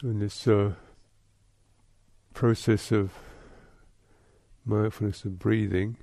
So 0.00 0.06
in 0.06 0.20
this 0.20 0.46
uh, 0.46 0.74
process 2.32 2.92
of 2.92 3.10
mindfulness 4.64 5.24
of 5.24 5.40
breathing, 5.40 5.96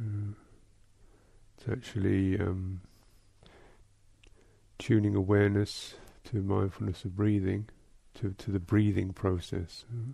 uh, 0.00 0.34
it's 1.56 1.68
actually 1.68 2.38
um, 2.38 2.82
tuning 4.78 5.16
awareness 5.16 5.94
to 6.26 6.36
mindfulness 6.42 7.04
of 7.04 7.16
breathing, 7.16 7.68
to, 8.14 8.36
to 8.38 8.52
the 8.52 8.60
breathing 8.60 9.12
process. 9.12 9.84
Uh, 9.92 10.12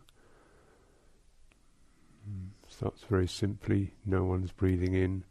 starts 2.70 3.02
very 3.02 3.28
simply, 3.28 3.92
no 4.06 4.24
one's 4.24 4.50
breathing 4.50 4.94
in, 4.94 5.24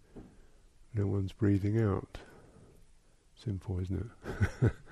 no 0.94 1.08
one's 1.08 1.32
breathing 1.32 1.82
out. 1.82 2.20
Simple, 3.36 3.80
isn't 3.80 4.12
it? 4.62 4.72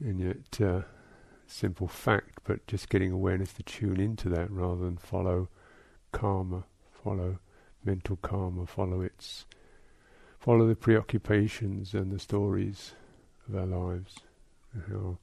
And 0.00 0.20
yet, 0.20 0.60
uh, 0.60 0.82
simple 1.46 1.88
fact, 1.88 2.40
but 2.44 2.66
just 2.66 2.88
getting 2.88 3.10
awareness 3.10 3.52
to 3.54 3.62
tune 3.62 4.00
into 4.00 4.28
that 4.30 4.50
rather 4.50 4.84
than 4.84 4.96
follow 4.96 5.48
karma, 6.12 6.64
follow 7.02 7.38
mental 7.84 8.16
karma, 8.16 8.66
follow 8.66 9.00
its, 9.00 9.46
follow 10.38 10.68
the 10.68 10.76
preoccupations 10.76 11.94
and 11.94 12.12
the 12.12 12.18
stories 12.18 12.92
of 13.48 13.56
our 13.56 13.66
lives, 13.66 14.16
how 14.88 15.18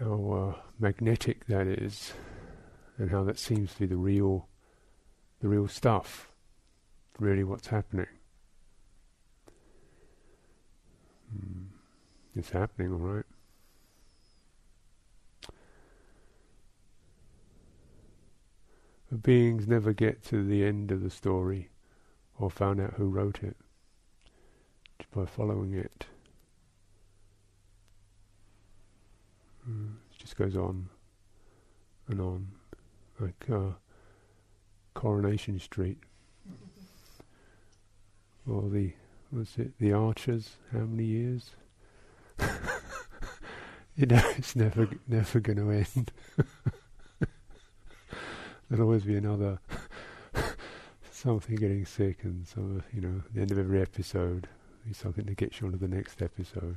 how 0.00 0.54
uh, 0.56 0.60
magnetic 0.78 1.46
that 1.46 1.66
is, 1.66 2.12
and 2.98 3.10
how 3.10 3.24
that 3.24 3.38
seems 3.38 3.72
to 3.74 3.80
be 3.80 3.86
the 3.86 3.96
real, 3.96 4.48
the 5.40 5.48
real 5.48 5.66
stuff, 5.66 6.30
really 7.18 7.42
what's 7.42 7.68
happening. 7.68 8.06
Mm. 11.36 11.67
It's 12.38 12.50
happening, 12.50 12.92
all 12.92 12.98
right. 12.98 13.24
But 19.10 19.24
beings 19.24 19.66
never 19.66 19.92
get 19.92 20.22
to 20.26 20.44
the 20.44 20.64
end 20.64 20.92
of 20.92 21.02
the 21.02 21.10
story 21.10 21.68
or 22.38 22.48
found 22.48 22.80
out 22.80 22.94
who 22.94 23.08
wrote 23.08 23.42
it 23.42 23.56
just 25.00 25.10
by 25.10 25.26
following 25.26 25.74
it. 25.74 26.06
Mm, 29.68 29.94
it 30.12 30.18
just 30.18 30.36
goes 30.36 30.54
on 30.54 30.88
and 32.06 32.20
on, 32.20 32.46
like 33.18 33.46
uh, 33.52 33.72
Coronation 34.94 35.58
Street, 35.58 35.98
or 38.48 38.68
the 38.68 38.92
what's 39.30 39.58
it? 39.58 39.72
The 39.80 39.92
Archers. 39.92 40.50
How 40.72 40.78
many 40.78 41.04
years? 41.04 41.56
you 43.96 44.06
know, 44.06 44.22
it's 44.36 44.54
never 44.56 44.88
never 45.06 45.40
going 45.40 45.58
to 45.58 45.70
end. 45.70 46.12
There'll 48.70 48.84
always 48.84 49.04
be 49.04 49.16
another 49.16 49.58
something 51.10 51.56
getting 51.56 51.84
sick, 51.86 52.18
and 52.22 52.46
some, 52.46 52.82
you 52.92 53.00
know, 53.00 53.22
the 53.34 53.40
end 53.40 53.50
of 53.50 53.58
every 53.58 53.80
episode, 53.80 54.48
be 54.86 54.92
something 54.92 55.24
to 55.26 55.34
get 55.34 55.60
you 55.60 55.66
on 55.66 55.72
to 55.72 55.78
the 55.78 55.88
next 55.88 56.22
episode. 56.22 56.76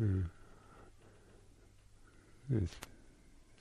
mm. 0.00 0.24
There's 2.48 2.70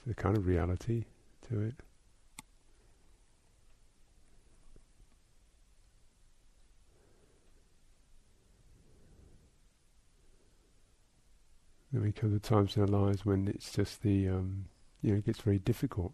a 0.09 0.13
kind 0.13 0.37
of 0.37 0.45
reality 0.45 1.05
to 1.49 1.61
it. 1.61 1.75
Then 11.91 12.01
we 12.01 12.11
come 12.11 12.31
to 12.31 12.39
times 12.39 12.75
in 12.75 12.81
our 12.81 12.87
lives 12.87 13.25
when 13.25 13.47
it's 13.47 13.71
just 13.71 14.01
the 14.01 14.27
um, 14.27 14.65
you 15.01 15.11
know, 15.11 15.17
it 15.17 15.25
gets 15.25 15.41
very 15.41 15.59
difficult. 15.59 16.13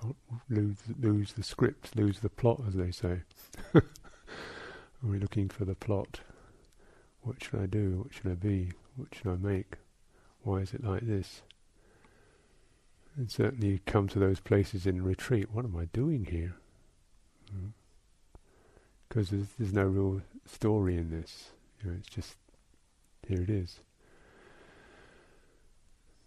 Can't 0.00 0.16
lose 0.50 0.76
lose 1.00 1.32
the 1.32 1.42
script, 1.42 1.96
lose 1.96 2.20
the 2.20 2.28
plot, 2.28 2.60
as 2.68 2.74
they 2.74 2.90
say. 2.90 3.20
Are 3.74 3.82
we 5.02 5.18
looking 5.18 5.48
for 5.48 5.64
the 5.64 5.74
plot? 5.74 6.20
What 7.22 7.42
should 7.42 7.58
I 7.58 7.66
do? 7.66 8.02
What 8.04 8.12
should 8.14 8.30
I 8.30 8.34
be? 8.34 8.72
What 8.96 9.08
should 9.14 9.28
I 9.28 9.36
make? 9.36 9.76
Why 10.42 10.58
is 10.58 10.74
it 10.74 10.84
like 10.84 11.06
this? 11.06 11.40
And 13.16 13.30
certainly 13.30 13.68
you 13.68 13.80
come 13.86 14.08
to 14.08 14.18
those 14.18 14.40
places 14.40 14.86
in 14.86 15.02
retreat. 15.02 15.50
What 15.52 15.64
am 15.64 15.76
I 15.76 15.86
doing 15.86 16.26
here? 16.26 16.56
Because 19.14 19.30
there's, 19.30 19.46
there's 19.60 19.72
no 19.72 19.84
real 19.84 20.22
story 20.44 20.96
in 20.96 21.10
this. 21.10 21.50
You 21.80 21.90
know, 21.90 21.96
it's 22.00 22.08
just 22.08 22.34
here 23.28 23.42
it 23.42 23.48
is. 23.48 23.78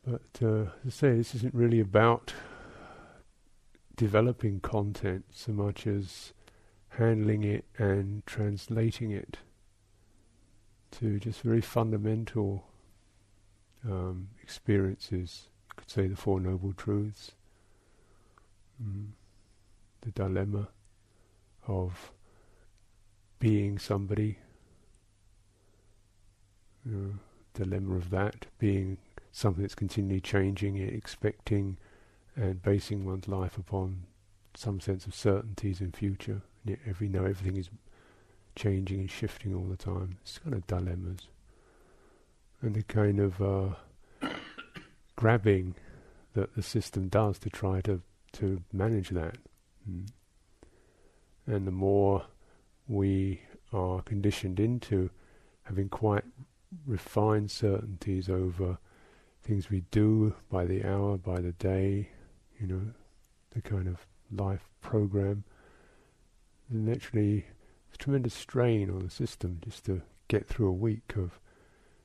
But 0.06 0.22
uh, 0.42 0.70
as 0.86 0.88
I 0.88 0.90
say, 0.90 1.18
this 1.18 1.36
isn't 1.36 1.54
really 1.54 1.82
about 1.82 2.34
developing 3.98 4.62
content 4.62 5.26
so 5.34 5.52
much 5.52 5.86
as 5.86 6.32
handling 6.92 7.44
it 7.44 7.66
and 7.78 8.26
translating 8.26 9.12
it 9.12 9.40
to 10.92 11.20
just 11.20 11.42
very 11.42 11.60
fundamental 11.60 12.68
um, 13.84 14.30
experiences. 14.42 15.50
You 15.68 15.74
could 15.76 15.90
say 15.90 16.08
the 16.08 16.16
Four 16.16 16.40
Noble 16.40 16.72
Truths, 16.72 17.34
mm, 18.82 19.08
the 20.00 20.12
dilemma 20.12 20.70
of 21.68 22.14
being 23.40 23.78
somebody 23.78 24.38
know, 26.88 27.14
dilemma 27.54 27.96
of 27.96 28.10
that 28.10 28.48
being 28.60 28.98
something 29.32 29.64
that's 29.64 29.76
continually 29.76 30.22
changing, 30.22 30.78
expecting 30.78 31.78
and 32.36 32.62
basing 32.62 33.06
one's 33.06 33.28
life 33.28 33.58
upon 33.58 34.04
some 34.56 34.80
sense 34.80 35.06
of 35.06 35.14
certainties 35.14 35.82
in 35.82 35.92
future. 35.92 36.42
And 36.66 36.78
every 36.88 37.08
now 37.08 37.26
everything 37.26 37.58
is 37.58 37.70
changing 38.56 39.00
and 39.00 39.12
shifting 39.12 39.54
all 39.54 39.66
the 39.66 39.78
time. 39.78 40.18
It's 40.22 40.40
kind 40.40 40.56
of 40.56 40.66
dilemmas, 40.68 41.28
and 42.62 42.76
the 42.76 42.84
kind 42.84 43.20
of 43.20 43.42
uh, 43.42 44.28
grabbing 45.16 45.76
that 46.34 46.56
the 46.56 46.64
system 46.64 47.08
does 47.08 47.40
to 47.40 47.50
try 47.50 47.82
to 47.82 48.02
to 48.34 48.62
manage 48.74 49.10
that. 49.10 49.38
Mm. 49.90 50.08
And 51.46 51.66
the 51.66 51.72
more 51.72 52.26
we 52.88 53.42
are 53.74 54.02
conditioned 54.02 54.60
into 54.60 55.10
having 55.64 55.90
quite 55.90 56.24
refined 56.86 57.52
certainties 57.52 58.30
over 58.30 58.78
things 59.42 59.70
we 59.70 59.82
do 59.92 60.36
by 60.50 60.66
the 60.66 60.84
hour, 60.84 61.18
by 61.18 61.40
the 61.40 61.54
day, 61.54 62.10
you 62.60 62.68
know, 62.68 62.82
the 63.52 63.62
kind 63.62 63.88
of 63.88 64.06
life 64.32 64.68
program. 64.82 65.44
And 66.70 66.86
naturally, 66.86 67.46
it's 67.88 67.98
tremendous 67.98 68.34
strain 68.34 68.90
on 68.90 69.00
the 69.00 69.10
system 69.10 69.60
just 69.64 69.86
to 69.86 70.02
get 70.28 70.48
through 70.48 70.68
a 70.68 70.74
week 70.74 71.14
of 71.16 71.40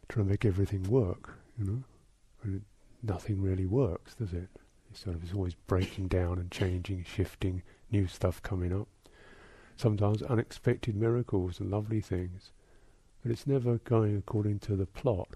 trying 0.08 0.26
to 0.26 0.30
make 0.30 0.44
everything 0.44 0.84
work, 0.84 1.34
you 1.58 1.64
know. 1.64 1.82
And 2.44 2.62
nothing 3.02 3.40
really 3.40 3.66
works, 3.66 4.14
does 4.14 4.32
it? 4.32 4.48
It 4.90 4.96
sort 4.96 5.16
of 5.16 5.24
is 5.24 5.32
always 5.32 5.54
breaking 5.54 6.08
down 6.08 6.38
and 6.38 6.50
changing, 6.50 7.04
shifting, 7.04 7.62
new 7.90 8.06
stuff 8.06 8.42
coming 8.42 8.72
up. 8.72 8.88
Sometimes 9.76 10.22
unexpected 10.22 10.94
miracles 10.94 11.60
and 11.60 11.70
lovely 11.70 12.00
things 12.00 12.52
but 13.22 13.30
it's 13.30 13.46
never 13.46 13.78
going 13.78 14.16
according 14.16 14.58
to 14.60 14.76
the 14.76 14.86
plot. 14.86 15.28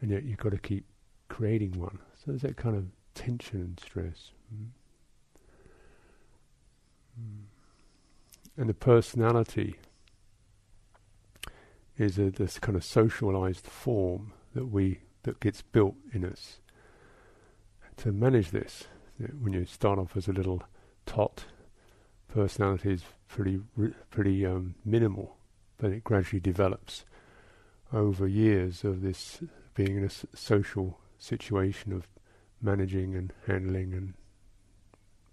And 0.00 0.10
yet 0.10 0.24
you've 0.24 0.38
got 0.38 0.52
to 0.52 0.58
keep 0.58 0.86
creating 1.28 1.78
one. 1.78 1.98
So 2.14 2.24
there's 2.28 2.42
that 2.42 2.56
kind 2.56 2.76
of 2.76 2.86
tension 3.14 3.60
and 3.60 3.80
stress. 3.80 4.30
Mm. 4.54 4.68
Mm. 7.20 7.42
And 8.56 8.68
the 8.68 8.74
personality 8.74 9.76
is 11.98 12.18
a, 12.18 12.30
this 12.30 12.58
kind 12.58 12.76
of 12.76 12.84
socialized 12.84 13.66
form 13.66 14.32
that 14.54 14.66
we 14.66 15.00
that 15.24 15.40
gets 15.40 15.60
built 15.60 15.96
in 16.12 16.24
us 16.24 16.60
to 17.96 18.12
manage 18.12 18.50
this. 18.50 18.84
When 19.40 19.54
you 19.54 19.64
start 19.64 19.98
off 19.98 20.16
as 20.16 20.28
a 20.28 20.32
little 20.32 20.62
tot, 21.04 21.46
personality 22.36 22.92
is 22.92 23.02
pretty 23.28 23.60
pretty 24.10 24.44
um, 24.44 24.74
minimal 24.84 25.36
but 25.78 25.90
it 25.90 26.04
gradually 26.04 26.40
develops 26.40 27.04
over 27.92 28.26
years 28.26 28.84
of 28.84 29.00
this 29.00 29.40
being 29.74 29.96
in 29.96 30.10
social 30.34 30.98
situation 31.18 31.92
of 31.92 32.08
managing 32.60 33.14
and 33.14 33.32
handling 33.46 33.92
and 33.92 34.14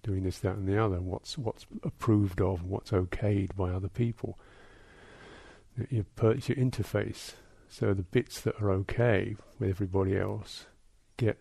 doing 0.02 0.24
this, 0.24 0.40
that, 0.40 0.56
and 0.56 0.68
the 0.68 0.82
other. 0.82 1.02
What's 1.02 1.38
what's 1.38 1.66
approved 1.82 2.42
of, 2.42 2.64
what's 2.64 2.92
okayed 2.92 3.56
by 3.56 3.70
other 3.70 3.88
people. 3.88 4.38
Your, 5.90 6.06
per- 6.16 6.34
your 6.34 6.58
interface. 6.58 7.34
So 7.70 7.94
the 7.94 8.04
bits 8.04 8.40
that 8.42 8.62
are 8.62 8.70
okay 8.72 9.36
with 9.60 9.70
everybody 9.70 10.18
else 10.18 10.68
get 11.18 11.40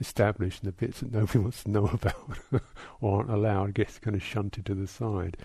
established 0.00 0.62
and 0.62 0.68
the 0.68 0.72
bits 0.72 1.00
that 1.00 1.12
nobody 1.12 1.38
wants 1.38 1.62
to 1.62 1.70
know 1.70 1.86
about 1.86 2.38
or 3.00 3.18
aren't 3.18 3.30
allowed 3.30 3.74
get 3.74 4.00
kind 4.00 4.16
of 4.16 4.22
shunted 4.22 4.66
to 4.66 4.74
the 4.74 4.86
side. 4.86 5.36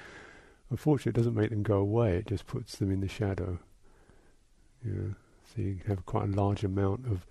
Unfortunately, 0.70 1.12
it 1.12 1.16
doesn't 1.16 1.36
make 1.36 1.52
them 1.52 1.64
go 1.64 1.78
away, 1.78 2.18
it 2.18 2.28
just 2.28 2.48
puts 2.48 2.78
them 2.78 2.92
in 2.92 3.02
the 3.02 3.08
shadow. 3.08 3.60
Yeah, 4.84 5.14
so 5.44 5.62
you 5.62 5.80
have 5.88 6.06
quite 6.06 6.30
a 6.30 6.32
large 6.32 6.64
amount 6.64 7.06
of 7.06 7.26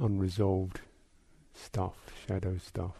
unresolved 0.00 0.80
stuff, 1.54 1.96
shadow 2.26 2.56
stuff, 2.58 2.94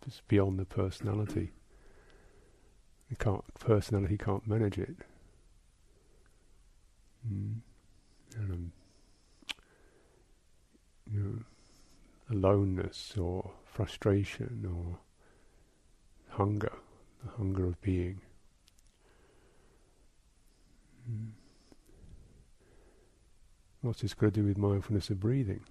that's 0.00 0.22
beyond 0.28 0.58
the 0.58 0.64
personality. 0.64 1.52
The 3.08 3.16
can't, 3.16 3.44
personality 3.58 4.16
can't 4.18 4.46
manage 4.46 4.78
it. 4.78 4.96
Mm. 7.26 7.60
And, 8.36 8.50
um, 8.50 8.72
you 11.12 11.20
know, 11.20 11.38
aloneness 12.30 13.14
or 13.18 13.52
frustration 13.64 14.66
or 14.66 14.98
hunger, 16.36 16.72
the 17.24 17.30
hunger 17.32 17.66
of 17.66 17.80
being. 17.80 18.20
Mm. 21.10 21.30
What's 23.82 24.02
this 24.02 24.14
got 24.14 24.34
to 24.34 24.40
do 24.42 24.44
with 24.44 24.58
mindfulness 24.58 25.10
of 25.10 25.18
breathing? 25.18 25.64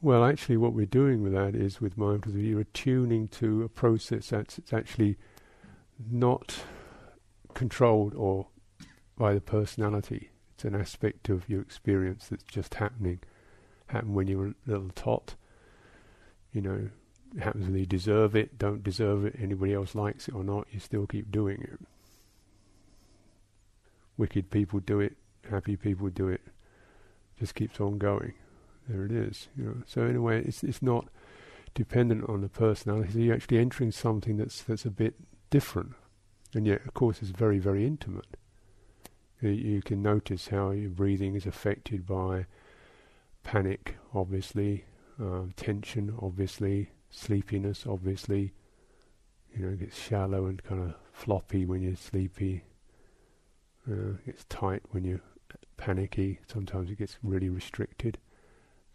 Well, 0.00 0.24
actually, 0.24 0.56
what 0.56 0.72
we're 0.72 0.86
doing 0.86 1.22
with 1.22 1.32
that 1.32 1.56
is 1.56 1.80
with 1.80 1.98
mindfulness, 1.98 2.42
you're 2.42 2.60
attuning 2.60 3.28
to 3.28 3.64
a 3.64 3.68
process 3.68 4.28
that's 4.28 4.60
actually 4.72 5.16
not 6.10 6.60
controlled 7.54 8.14
or 8.14 8.46
by 9.16 9.34
the 9.34 9.40
personality. 9.40 10.30
It's 10.54 10.64
an 10.64 10.74
aspect 10.74 11.28
of 11.28 11.48
your 11.48 11.60
experience 11.60 12.28
that's 12.28 12.44
just 12.44 12.74
happening. 12.74 13.20
Happened 13.86 14.14
when 14.14 14.26
you 14.26 14.38
were 14.38 14.46
a 14.48 14.54
little 14.66 14.90
tot. 14.94 15.34
You 16.52 16.60
know, 16.62 16.88
it 17.36 17.42
happens 17.42 17.66
whether 17.66 17.78
you 17.78 17.86
deserve 17.86 18.34
it, 18.34 18.58
don't 18.58 18.82
deserve 18.82 19.24
it, 19.24 19.36
anybody 19.40 19.74
else 19.74 19.94
likes 19.94 20.28
it 20.28 20.34
or 20.34 20.42
not, 20.42 20.66
you 20.70 20.80
still 20.80 21.06
keep 21.06 21.30
doing 21.30 21.62
it. 21.62 21.78
Wicked 24.16 24.50
people 24.50 24.80
do 24.80 25.00
it, 25.00 25.16
happy 25.50 25.76
people 25.76 26.08
do 26.08 26.28
it. 26.28 26.40
Just 27.38 27.54
keeps 27.54 27.80
on 27.80 27.98
going. 27.98 28.32
There 28.88 29.04
it 29.04 29.12
is. 29.12 29.48
You 29.56 29.64
know. 29.64 29.76
So 29.86 30.02
anyway, 30.02 30.42
it's 30.44 30.62
it's 30.62 30.80
not 30.80 31.08
dependent 31.74 32.28
on 32.28 32.40
the 32.40 32.48
personality. 32.48 33.12
So 33.12 33.18
you're 33.18 33.34
actually 33.34 33.58
entering 33.58 33.92
something 33.92 34.38
that's 34.38 34.62
that's 34.62 34.86
a 34.86 34.90
bit 34.90 35.14
different, 35.50 35.92
and 36.54 36.66
yet, 36.66 36.80
of 36.86 36.94
course, 36.94 37.20
it's 37.20 37.30
very 37.30 37.58
very 37.58 37.86
intimate. 37.86 38.36
You, 39.42 39.50
you 39.50 39.82
can 39.82 40.02
notice 40.02 40.48
how 40.48 40.70
your 40.70 40.88
breathing 40.88 41.34
is 41.34 41.44
affected 41.44 42.06
by 42.06 42.46
panic, 43.46 43.96
obviously, 44.12 44.84
uh, 45.22 45.42
tension, 45.54 46.12
obviously, 46.20 46.90
sleepiness, 47.10 47.86
obviously. 47.88 48.52
You 49.54 49.64
know, 49.64 49.72
it 49.72 49.78
gets 49.78 49.96
shallow 49.96 50.46
and 50.46 50.62
kind 50.64 50.82
of 50.82 50.94
floppy 51.12 51.64
when 51.64 51.80
you're 51.80 51.94
sleepy. 51.94 52.64
Uh, 53.88 54.14
it 54.18 54.26
gets 54.26 54.44
tight 54.48 54.82
when 54.90 55.04
you're 55.04 55.22
panicky. 55.76 56.40
Sometimes 56.52 56.90
it 56.90 56.98
gets 56.98 57.18
really 57.22 57.48
restricted, 57.48 58.18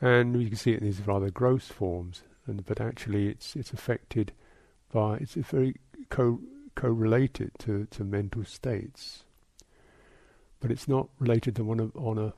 and 0.02 0.40
you 0.42 0.50
can 0.50 0.58
see 0.58 0.74
it 0.74 0.80
in 0.80 0.86
these 0.86 1.08
rather 1.08 1.32
gross 1.32 1.68
forms. 1.68 2.24
And 2.46 2.66
but 2.66 2.82
actually, 2.82 3.30
it's 3.30 3.56
it's 3.56 3.72
affected 3.72 4.34
by 4.92 5.16
it's 5.16 5.36
very 5.36 5.78
co 6.10 6.42
correlated 6.76 7.52
to 7.60 7.86
to 7.86 8.04
mental 8.04 8.44
states, 8.44 9.24
but 10.60 10.72
it's 10.72 10.90
not 10.90 11.08
related 11.20 11.56
to 11.56 11.64
one 11.64 11.80
of, 11.80 11.96
on 11.96 12.18
a 12.18 12.34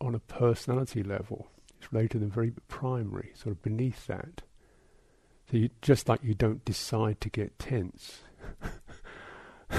on 0.00 0.14
a 0.14 0.18
personality 0.18 1.02
level. 1.02 1.48
It's 1.78 1.92
related 1.92 2.12
to 2.12 2.18
the 2.18 2.26
very 2.26 2.52
primary, 2.68 3.32
sort 3.34 3.54
of 3.56 3.62
beneath 3.62 4.06
that. 4.06 4.42
So 5.50 5.56
you, 5.56 5.70
just 5.82 6.08
like 6.08 6.22
you 6.22 6.34
don't 6.34 6.64
decide 6.64 7.20
to 7.22 7.28
get 7.28 7.58
tense. 7.58 8.20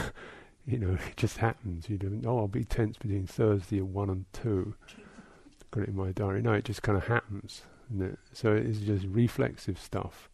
you 0.65 0.77
know, 0.77 0.93
it 0.93 1.17
just 1.17 1.37
happens. 1.37 1.89
You 1.89 1.97
don't, 1.97 2.25
oh, 2.25 2.39
I'll 2.39 2.47
be 2.47 2.63
tense 2.63 2.97
between 2.97 3.27
Thursday 3.27 3.77
and 3.77 3.93
1 3.93 4.09
and 4.09 4.25
2. 4.33 4.73
Got 5.71 5.83
it 5.83 5.89
in 5.89 5.95
my 5.95 6.11
diary. 6.11 6.41
No, 6.41 6.53
it 6.53 6.65
just 6.65 6.81
kind 6.81 6.97
of 6.97 7.07
happens. 7.07 7.61
It? 7.99 8.17
So 8.33 8.53
it's 8.53 8.79
just 8.79 9.05
reflexive 9.05 9.79
stuff 9.79 10.29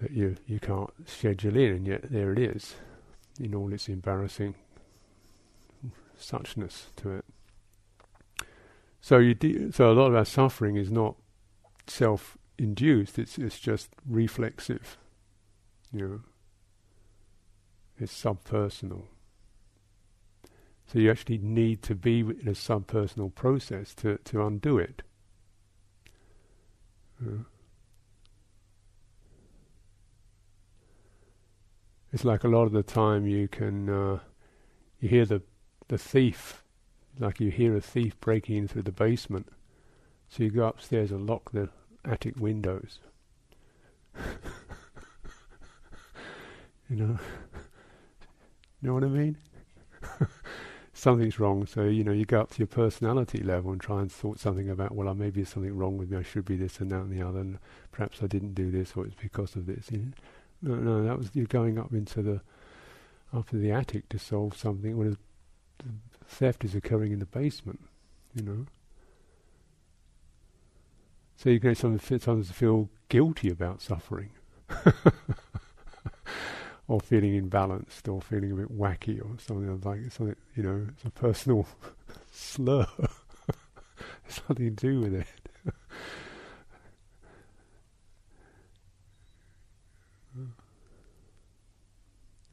that 0.00 0.12
you, 0.12 0.36
you 0.46 0.60
can't 0.60 0.90
schedule 1.06 1.56
in, 1.56 1.74
and 1.74 1.86
yet 1.86 2.10
there 2.10 2.32
it 2.32 2.38
is 2.38 2.76
in 3.40 3.54
all 3.54 3.72
its 3.72 3.88
embarrassing 3.88 4.54
suchness 6.18 6.86
to 6.96 7.10
it. 7.10 7.24
So 9.00 9.18
you 9.18 9.34
de- 9.34 9.72
so 9.72 9.90
a 9.90 9.94
lot 9.94 10.08
of 10.08 10.14
our 10.14 10.24
suffering 10.24 10.76
is 10.76 10.90
not 10.90 11.16
self-induced; 11.86 13.18
it's 13.18 13.38
it's 13.38 13.58
just 13.58 13.90
reflexive. 14.06 14.98
You 15.92 16.00
know, 16.08 16.20
it's 17.98 18.12
subpersonal. 18.12 19.04
So 20.86 20.98
you 20.98 21.10
actually 21.10 21.38
need 21.38 21.82
to 21.82 21.94
be 21.94 22.20
in 22.20 22.48
a 22.48 22.52
subpersonal 22.52 23.34
process 23.34 23.94
to, 23.96 24.18
to 24.24 24.46
undo 24.46 24.78
it. 24.78 25.02
It's 32.10 32.24
like 32.24 32.42
a 32.42 32.48
lot 32.48 32.64
of 32.64 32.72
the 32.72 32.82
time 32.82 33.26
you 33.26 33.48
can 33.48 33.90
uh, 33.90 34.20
you 34.98 35.08
hear 35.10 35.26
the 35.26 35.42
the 35.88 35.98
thief, 35.98 36.62
like 37.18 37.40
you 37.40 37.50
hear 37.50 37.76
a 37.76 37.80
thief 37.80 38.18
breaking 38.20 38.56
in 38.56 38.68
through 38.68 38.82
the 38.82 38.92
basement. 38.92 39.48
So 40.28 40.42
you 40.42 40.50
go 40.50 40.66
upstairs 40.66 41.10
and 41.10 41.26
lock 41.26 41.50
the 41.52 41.70
attic 42.04 42.36
windows. 42.38 43.00
you 46.88 46.96
know. 46.96 47.18
Know 48.80 48.94
what 48.94 49.04
I 49.04 49.08
mean? 49.08 49.36
Something's 50.92 51.40
wrong, 51.40 51.66
so 51.66 51.84
you 51.84 52.04
know 52.04 52.12
you 52.12 52.24
go 52.24 52.40
up 52.40 52.50
to 52.50 52.58
your 52.58 52.66
personality 52.66 53.42
level 53.42 53.72
and 53.72 53.80
try 53.80 54.00
and 54.00 54.10
sort 54.10 54.38
something 54.38 54.68
about. 54.68 54.94
Well, 54.94 55.08
uh, 55.08 55.14
maybe 55.14 55.40
there's 55.40 55.48
something 55.48 55.76
wrong 55.76 55.96
with 55.96 56.10
me. 56.10 56.18
I 56.18 56.22
should 56.22 56.44
be 56.44 56.56
this 56.56 56.80
and 56.80 56.90
that 56.90 57.02
and 57.02 57.12
the 57.12 57.26
other, 57.26 57.40
and 57.40 57.58
perhaps 57.92 58.22
I 58.22 58.26
didn't 58.26 58.54
do 58.54 58.70
this, 58.70 58.92
or 58.96 59.06
it's 59.06 59.16
because 59.20 59.56
of 59.56 59.66
this. 59.66 59.90
You 59.90 59.98
know? 59.98 60.12
No, 60.60 60.74
no, 60.74 61.04
that 61.04 61.18
was 61.18 61.30
you're 61.34 61.46
going 61.46 61.78
up 61.78 61.92
into 61.92 62.22
the 62.22 62.40
up 63.32 63.48
to 63.50 63.56
the 63.56 63.70
attic 63.70 64.08
to 64.08 64.18
solve 64.18 64.56
something 64.56 64.96
when 64.96 65.16
the 65.78 65.90
theft 66.26 66.64
is 66.64 66.74
occurring 66.74 67.12
in 67.12 67.18
the 67.18 67.26
basement. 67.26 67.80
You 68.34 68.42
know. 68.42 68.66
So 71.36 71.50
you 71.50 71.58
get 71.60 71.78
sometimes 71.78 72.50
feel 72.50 72.90
guilty 73.08 73.48
about 73.48 73.80
suffering. 73.80 74.30
or 76.88 77.00
feeling 77.00 77.40
imbalanced 77.40 78.12
or 78.12 78.20
feeling 78.20 78.50
a 78.50 78.54
bit 78.54 78.76
wacky 78.76 79.20
or 79.20 79.38
something 79.38 79.80
like 79.82 80.10
something 80.10 80.34
you 80.56 80.62
know 80.62 80.86
it's 80.90 81.04
a 81.04 81.10
personal 81.10 81.66
slur 82.32 82.86
it's 84.26 84.40
nothing 84.48 84.74
to 84.74 84.86
do 84.86 85.00
with 85.00 85.14
it 85.14 85.26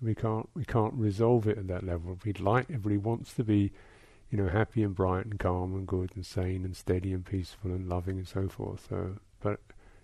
we 0.02 0.16
can't 0.16 0.50
we 0.54 0.66
can't 0.66 0.94
resolve 0.94 1.48
it 1.48 1.58
at 1.58 1.68
that 1.68 1.84
level 1.84 2.14
If 2.14 2.26
we'd 2.26 2.40
like 2.40 2.66
everybody 2.70 2.98
wants 2.98 3.34
to 3.36 3.44
be 3.44 3.72
you 4.30 4.38
know 4.38 4.50
happy 4.50 4.84
and 4.84 4.96
bright 4.96 5.26
and 5.26 5.40
calm 5.40 5.74
and 5.76 5.88
good 5.88 6.12
and 6.16 6.26
sane 6.26 6.66
and 6.66 6.76
steady 6.76 7.14
and 7.14 7.26
peaceful 7.26 7.72
and 7.72 7.88
loving 7.88 8.18
and 8.18 8.28
so 8.28 8.48
forth 8.48 8.88
so 8.90 9.18
but 9.42 9.60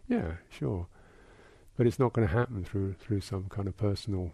yeah 0.07 0.33
sure 0.49 0.87
but 1.77 1.87
it's 1.87 1.99
not 1.99 2.13
going 2.13 2.27
to 2.27 2.33
happen 2.33 2.63
through 2.63 2.93
through 2.93 3.21
some 3.21 3.45
kind 3.49 3.67
of 3.67 3.77
personal 3.77 4.33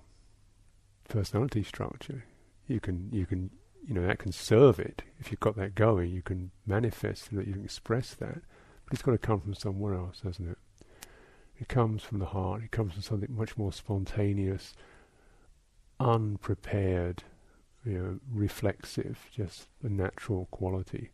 personality 1.08 1.64
structure. 1.64 2.26
You 2.68 2.80
can 2.80 3.10
you 3.12 3.26
can 3.26 3.52
you 3.88 3.94
know 3.94 4.06
that 4.06 4.20
can 4.20 4.32
serve 4.32 4.80
it 4.80 5.04
if 5.20 5.32
you've 5.32 5.40
got 5.40 5.56
that 5.56 5.76
going. 5.76 6.12
You 6.12 6.22
can 6.22 6.52
manifest 6.66 7.34
that. 7.34 7.48
You 7.48 7.54
can 7.54 7.64
express 7.64 8.14
that, 8.16 8.42
but 8.84 8.94
it's 8.94 9.02
got 9.02 9.12
to 9.12 9.18
come 9.18 9.40
from 9.40 9.54
somewhere 9.54 9.94
else, 9.94 10.22
doesn't 10.24 10.50
it? 10.50 10.58
It 11.60 11.68
comes 11.68 12.04
from 12.04 12.20
the 12.20 12.26
heart. 12.26 12.64
It 12.64 12.72
comes 12.72 12.94
from 12.94 13.02
something 13.02 13.34
much 13.34 13.58
more 13.58 13.72
spontaneous, 13.72 14.74
unprepared, 16.00 17.24
you 17.86 17.94
know, 17.94 18.20
reflexive, 18.32 19.30
just 19.34 19.68
a 19.84 19.90
natural 19.90 20.48
quality. 20.52 21.12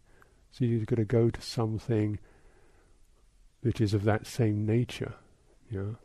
So 0.52 0.66
you've 0.66 0.86
got 0.86 0.98
to 0.98 1.06
go 1.06 1.30
to 1.30 1.42
something 1.42 2.20
which 3.62 3.80
is 3.80 3.94
of 3.94 4.04
that 4.04 4.28
same 4.28 4.66
nature, 4.66 5.14
you 5.70 5.80
know. 5.80 5.96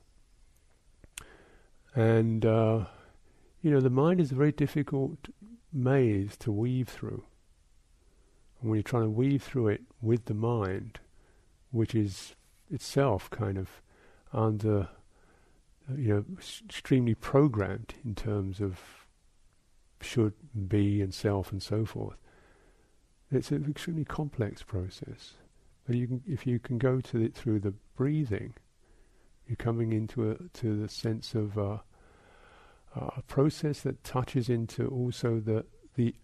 And, 1.94 2.46
uh, 2.46 2.84
you 3.60 3.70
know, 3.70 3.80
the 3.80 3.90
mind 3.90 4.20
is 4.20 4.30
a 4.30 4.36
very 4.36 4.52
difficult 4.52 5.28
maze 5.72 6.36
to 6.38 6.52
weave 6.52 6.88
through. 6.88 7.24
And 8.60 8.70
when 8.70 8.76
you're 8.76 8.82
trying 8.82 9.04
to 9.04 9.10
weave 9.10 9.42
through 9.42 9.68
it 9.68 9.82
with 10.00 10.26
the 10.26 10.34
mind, 10.34 11.00
which 11.70 11.94
is 11.94 12.34
itself 12.70 13.28
kind 13.30 13.58
of 13.58 13.82
under, 14.32 14.88
you 15.96 16.08
know, 16.08 16.24
extremely 16.38 17.14
programmed 17.14 17.94
in 18.04 18.14
terms 18.14 18.60
of 18.60 18.78
should, 20.00 20.34
be, 20.68 21.00
and 21.00 21.12
self, 21.12 21.50
and 21.50 21.62
so 21.62 21.84
forth, 21.84 22.16
it's 23.30 23.50
an 23.50 23.66
extremely 23.68 24.04
complex 24.04 24.62
process. 24.62 25.34
But 25.86 25.96
you 25.96 26.06
can, 26.06 26.22
if 26.26 26.46
you 26.46 26.58
can 26.58 26.78
go 26.78 27.00
to 27.00 27.20
it 27.20 27.34
through 27.34 27.60
the 27.60 27.74
breathing, 27.96 28.54
you're 29.46 29.56
coming 29.56 29.92
into 29.92 30.30
a 30.30 30.36
to 30.58 30.80
the 30.80 30.88
sense 30.88 31.34
of 31.34 31.58
uh, 31.58 31.78
a 32.94 33.22
process 33.26 33.80
that 33.80 34.04
touches 34.04 34.48
into 34.48 34.86
also 34.88 35.40
the 35.40 35.64
the 35.94 36.14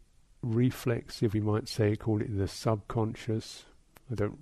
reflexive, 0.43 1.33
we 1.33 1.41
might 1.41 1.69
say, 1.69 1.97
call 1.97 2.21
it 2.21 2.37
the 2.37 2.47
subconscious. 2.47 3.65
I 4.11 4.15
don't, 4.15 4.39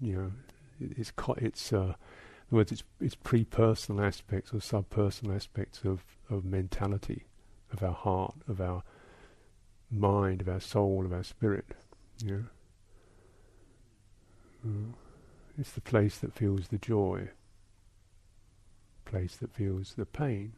you 0.00 0.16
know, 0.16 0.32
it, 0.80 0.98
it's 0.98 1.12
co- 1.12 1.36
it's 1.38 1.72
uh, 1.72 1.94
other 2.48 2.56
words, 2.56 2.72
it's 2.72 2.84
it's 3.00 3.14
pre-personal 3.14 4.04
aspects 4.04 4.54
or 4.54 4.60
sub-personal 4.60 5.34
aspects 5.34 5.82
of 5.84 6.04
of 6.30 6.44
mentality, 6.44 7.24
of 7.72 7.82
our 7.82 7.94
heart, 7.94 8.34
of 8.48 8.60
our 8.60 8.82
mind, 9.90 10.40
of 10.40 10.48
our 10.48 10.60
soul, 10.60 11.04
of 11.04 11.12
our 11.12 11.24
spirit. 11.24 11.74
Yeah. 12.24 12.48
Uh, 14.64 14.92
it's 15.58 15.72
the 15.72 15.80
place 15.80 16.18
that 16.18 16.34
feels 16.34 16.68
the 16.68 16.78
joy, 16.78 17.30
place 19.04 19.36
that 19.36 19.54
feels 19.54 19.94
the 19.94 20.06
pain. 20.06 20.52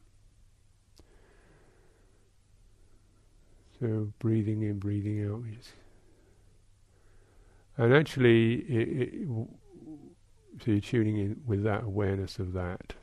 So 3.79 4.13
breathing 4.19 4.63
in, 4.63 4.79
breathing 4.79 5.25
out. 5.25 5.45
And 7.77 7.95
actually, 7.95 8.55
it, 8.55 8.89
it, 9.03 9.29
so 10.63 10.71
you're 10.73 10.81
tuning 10.81 11.17
in 11.17 11.41
with 11.47 11.63
that 11.65 11.85
awareness 11.85 12.39
of 12.39 12.53
that. 12.53 12.95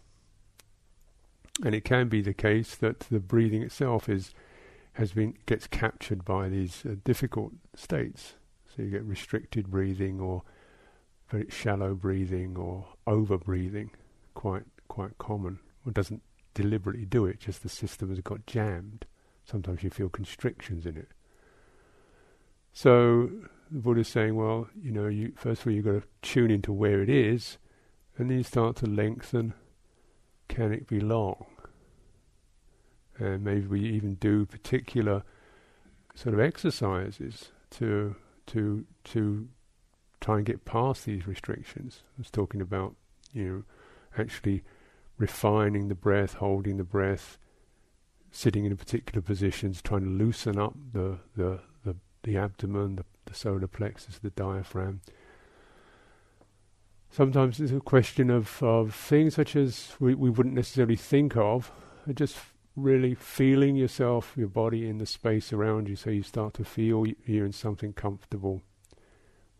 And 1.64 1.74
it 1.74 1.86
can 1.86 2.10
be 2.10 2.22
the 2.22 2.34
case 2.34 2.76
that 2.76 3.02
the 3.02 3.20
breathing 3.20 3.62
itself 3.62 4.10
is 4.10 4.34
has 4.94 5.12
been 5.12 5.36
gets 5.46 5.68
captured 5.68 6.24
by 6.24 6.48
these 6.48 6.84
uh, 6.86 6.96
difficult 7.04 7.52
states. 7.76 8.36
So 8.68 8.82
you 8.82 8.90
get 8.90 9.04
restricted 9.04 9.70
breathing 9.70 10.20
or 10.20 10.44
very 11.30 11.50
shallow 11.50 11.94
breathing 11.94 12.58
or 12.58 12.88
over 13.06 13.38
breathing, 13.38 13.92
quite 14.34 14.64
quite 14.88 15.18
common. 15.18 15.60
One 15.84 15.94
doesn't 15.94 16.22
deliberately 16.54 17.06
do 17.06 17.26
it, 17.26 17.40
just 17.40 17.64
the 17.64 17.70
system 17.70 18.10
has 18.10 18.20
got 18.22 18.46
jammed. 18.46 19.06
Sometimes 19.44 19.84
you 19.84 19.90
feel 19.90 20.10
constrictions 20.10 20.86
in 20.86 20.98
it. 20.98 21.10
So 22.74 23.30
the 23.72 23.80
Buddha's 23.80 24.08
saying, 24.08 24.36
well, 24.36 24.68
you 24.80 24.92
know, 24.92 25.08
you 25.08 25.34
first 25.36 25.62
of 25.62 25.68
all 25.68 25.74
you've 25.74 25.86
got 25.86 26.02
to 26.02 26.04
tune 26.22 26.52
into 26.52 26.72
where 26.72 27.02
it 27.02 27.10
is, 27.10 27.58
and 28.18 28.30
then 28.30 28.38
you 28.38 28.44
start 28.44 28.76
to 28.78 28.86
lengthen. 28.86 29.54
Can 30.48 30.72
it 30.72 30.88
be 30.88 31.00
long? 31.00 31.46
And 33.18 33.44
maybe 33.44 33.66
we 33.66 33.82
even 33.82 34.16
do 34.16 34.46
particular 34.46 35.24
sort 36.14 36.34
of 36.34 36.40
exercises 36.40 37.52
to 37.72 38.16
to 38.48 38.86
to 39.06 39.48
try 40.22 40.38
and 40.38 40.46
get 40.46 40.66
past 40.66 41.06
these 41.06 41.28
restrictions. 41.28 42.02
I 42.18 42.22
was 42.22 42.32
talking 42.32 42.62
about, 42.62 42.96
you 43.34 43.44
know, 43.44 43.64
actually 44.18 44.64
refining 45.18 45.88
the 45.88 45.96
breath, 45.96 46.36
holding 46.36 46.78
the 46.78 46.84
breath, 46.84 47.38
sitting 48.32 48.66
in 48.66 48.76
particular 48.78 49.22
positions, 49.22 49.82
trying 49.82 50.04
to 50.04 50.10
loosen 50.10 50.58
up 50.58 50.76
the 50.94 51.20
the 51.36 51.60
the, 51.84 51.96
the 52.24 52.38
abdomen, 52.38 52.98
the, 52.98 53.06
the 53.26 53.34
solar 53.34 53.68
plexus, 53.68 54.20
the 54.20 54.30
diaphragm. 54.32 55.02
Sometimes 57.10 57.60
it's 57.60 57.72
a 57.72 57.80
question 57.80 58.30
of, 58.30 58.62
of 58.62 58.94
things 58.94 59.36
such 59.36 59.56
as 59.56 59.94
we, 60.00 60.16
we 60.16 60.30
wouldn't 60.30 60.56
necessarily 60.56 60.98
think 60.98 61.38
of, 61.38 61.72
just 62.14 62.38
really 62.76 63.16
feeling 63.16 63.76
yourself, 63.76 64.34
your 64.36 64.50
body 64.50 64.88
in 64.88 64.98
the 64.98 65.06
space 65.06 65.54
around 65.54 65.88
you, 65.88 65.96
so 65.96 66.10
you 66.10 66.24
start 66.24 66.54
to 66.56 66.64
feel 66.64 67.06
you're 67.26 67.46
in 67.46 67.54
something 67.54 67.94
comfortable. 67.94 68.62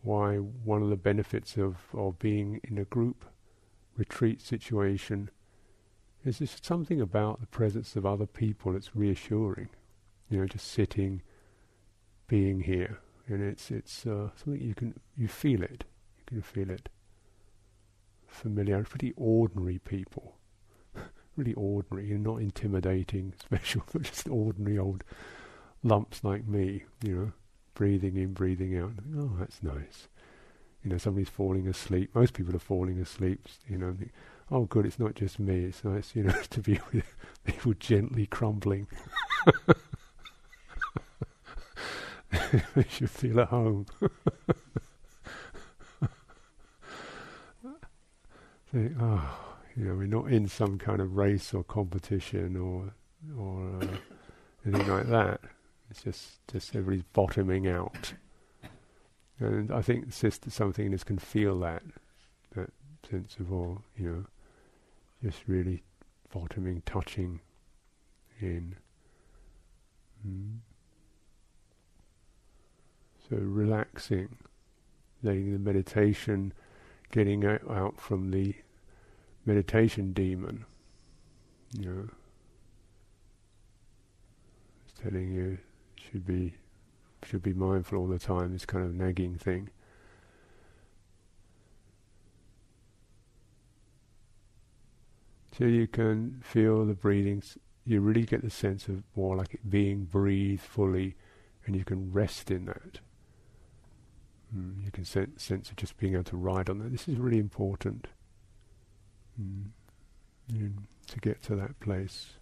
Why 0.02 0.36
one 0.36 0.82
of 0.82 0.90
the 0.90 0.96
benefits 0.96 1.56
of, 1.56 1.76
of 1.94 2.18
being 2.18 2.60
in 2.62 2.78
a 2.78 2.84
group 2.84 3.24
retreat 3.96 4.42
situation 4.42 5.30
is 6.24 6.38
just 6.38 6.64
something 6.64 7.00
about 7.00 7.40
the 7.40 7.46
presence 7.46 7.96
of 7.96 8.04
other 8.04 8.26
people 8.26 8.72
that's 8.72 8.94
reassuring. 8.94 9.68
You 10.28 10.40
know, 10.40 10.46
just 10.46 10.68
sitting, 10.68 11.22
being 12.26 12.60
here, 12.60 12.98
and 13.28 13.42
it's 13.42 13.70
it's 13.70 14.06
uh, 14.06 14.30
something 14.36 14.60
you 14.60 14.74
can 14.74 14.94
you 15.16 15.28
feel 15.28 15.62
it. 15.62 15.84
You 16.18 16.24
can 16.26 16.42
feel 16.42 16.70
it. 16.70 16.88
Familiar, 18.26 18.82
pretty 18.84 19.14
ordinary 19.16 19.78
people, 19.78 20.36
really 21.36 21.54
ordinary 21.54 22.12
and 22.12 22.24
not 22.24 22.40
intimidating, 22.40 23.32
special, 23.40 23.82
but 23.92 24.02
just 24.02 24.28
ordinary 24.28 24.78
old 24.78 25.04
lumps 25.82 26.22
like 26.24 26.46
me. 26.46 26.84
You 27.02 27.14
know, 27.14 27.32
breathing 27.74 28.16
in, 28.16 28.32
breathing 28.32 28.78
out. 28.78 28.92
Oh, 29.16 29.32
that's 29.38 29.62
nice. 29.62 30.08
You 30.82 30.90
know, 30.90 30.98
somebody's 30.98 31.28
falling 31.28 31.66
asleep. 31.66 32.10
Most 32.14 32.34
people 32.34 32.54
are 32.54 32.60
falling 32.60 33.00
asleep. 33.00 33.46
You 33.66 33.78
know 33.78 33.96
oh 34.50 34.64
good, 34.64 34.86
it's 34.86 34.98
not 34.98 35.14
just 35.14 35.38
me. 35.38 35.64
It's 35.64 35.84
nice, 35.84 36.14
you 36.14 36.24
know, 36.24 36.34
to 36.50 36.60
be 36.60 36.80
with 36.92 37.14
people 37.44 37.74
gently 37.74 38.26
crumbling. 38.26 38.86
Makes 42.76 43.00
you 43.00 43.06
feel 43.06 43.40
at 43.40 43.48
home. 43.48 43.86
Think, 48.72 48.92
oh, 49.00 49.38
you 49.76 49.84
know, 49.84 49.94
we're 49.94 50.06
not 50.06 50.30
in 50.30 50.48
some 50.48 50.78
kind 50.78 51.00
of 51.00 51.16
race 51.16 51.54
or 51.54 51.62
competition 51.64 52.56
or 52.56 52.92
or 53.38 53.78
uh, 53.80 53.86
anything 54.66 54.88
like 54.88 55.06
that. 55.08 55.40
It's 55.90 56.02
just 56.02 56.46
just 56.50 56.74
everybody's 56.74 57.04
bottoming 57.12 57.68
out, 57.68 58.14
and 59.38 59.70
I 59.70 59.82
think 59.82 60.12
sister 60.12 60.50
something 60.50 60.86
in 60.86 60.94
us 60.94 61.04
can 61.04 61.18
feel 61.18 61.60
that 61.60 61.82
that 62.54 62.72
sense 63.08 63.36
of 63.38 63.52
all, 63.52 63.82
you 63.96 64.10
know, 64.10 64.24
just 65.22 65.42
really 65.46 65.82
bottoming, 66.32 66.82
touching 66.84 67.40
in. 68.40 68.76
Mm. 70.26 70.58
So 73.28 73.36
relaxing, 73.36 74.36
letting 75.22 75.52
the 75.52 75.58
meditation, 75.58 76.52
getting 77.10 77.44
out, 77.44 78.00
from 78.00 78.30
the 78.30 78.54
meditation 79.44 80.12
demon. 80.12 80.64
You 81.72 81.90
know, 81.90 82.08
it's 84.84 85.00
telling 85.00 85.32
you 85.32 85.58
should 85.96 86.24
be 86.24 86.54
should 87.24 87.42
be 87.42 87.52
mindful 87.52 87.98
all 87.98 88.06
the 88.06 88.20
time. 88.20 88.52
This 88.52 88.64
kind 88.64 88.84
of 88.84 88.94
nagging 88.94 89.36
thing. 89.36 89.70
So 95.58 95.64
you 95.64 95.88
can 95.88 96.42
feel 96.44 96.84
the 96.84 96.94
breathing. 96.94 97.42
You 97.84 98.00
really 98.00 98.24
get 98.24 98.42
the 98.42 98.50
sense 98.50 98.86
of 98.86 99.02
more 99.16 99.36
like 99.36 99.54
it 99.54 99.68
being 99.68 100.04
breathed 100.04 100.62
fully, 100.62 101.16
and 101.64 101.74
you 101.74 101.84
can 101.84 102.12
rest 102.12 102.52
in 102.52 102.66
that. 102.66 103.00
Mm, 104.54 104.84
you 104.84 104.90
can 104.90 105.04
sense 105.04 105.42
sense 105.42 105.70
of 105.70 105.76
just 105.76 105.96
being 105.96 106.14
able 106.14 106.24
to 106.24 106.36
ride 106.36 106.68
on 106.68 106.78
that. 106.78 106.92
This 106.92 107.08
is 107.08 107.16
really 107.16 107.38
important 107.38 108.06
mm, 109.40 109.70
to 111.08 111.20
get 111.20 111.42
to 111.44 111.56
that 111.56 111.78
place. 111.80 112.34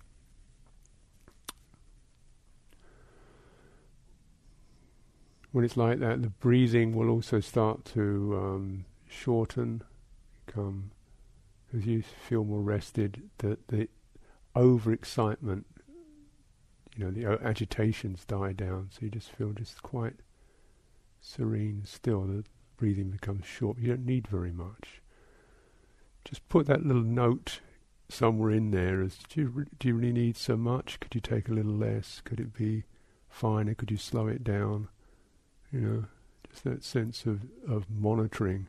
When 5.52 5.64
it's 5.64 5.76
like 5.76 6.00
that, 6.00 6.20
the 6.22 6.30
breathing 6.30 6.96
will 6.96 7.08
also 7.08 7.38
start 7.38 7.84
to 7.94 8.34
um, 8.36 8.84
shorten, 9.08 9.82
become 10.44 10.90
as 11.74 11.86
you 11.86 12.02
feel 12.02 12.44
more 12.44 12.60
rested, 12.60 13.30
the 13.38 13.58
the 13.68 13.88
overexcitement, 14.54 15.64
you 16.96 17.04
know, 17.04 17.10
the 17.10 17.26
agitations 17.44 18.24
die 18.24 18.52
down. 18.52 18.88
So 18.92 19.00
you 19.02 19.10
just 19.10 19.30
feel 19.30 19.52
just 19.52 19.82
quite 19.82 20.14
serene, 21.24 21.82
still. 21.84 22.22
The 22.22 22.44
breathing 22.76 23.10
becomes 23.10 23.46
short. 23.46 23.78
You 23.78 23.88
don't 23.88 24.06
need 24.06 24.28
very 24.28 24.52
much. 24.52 25.00
Just 26.24 26.48
put 26.48 26.66
that 26.66 26.86
little 26.86 27.02
note 27.02 27.60
somewhere 28.08 28.50
in 28.50 28.70
there. 28.70 29.02
As 29.02 29.18
do 29.28 29.40
you 29.40 29.66
do 29.78 29.88
you 29.88 29.94
really 29.94 30.12
need 30.12 30.36
so 30.36 30.56
much? 30.56 31.00
Could 31.00 31.14
you 31.14 31.20
take 31.20 31.48
a 31.48 31.54
little 31.54 31.72
less? 31.72 32.20
Could 32.24 32.40
it 32.40 32.52
be 32.52 32.84
finer? 33.28 33.74
Could 33.74 33.90
you 33.90 33.96
slow 33.96 34.26
it 34.26 34.44
down? 34.44 34.88
You 35.72 35.80
know, 35.80 36.04
just 36.50 36.64
that 36.64 36.84
sense 36.84 37.26
of 37.26 37.42
of 37.68 37.90
monitoring 37.90 38.68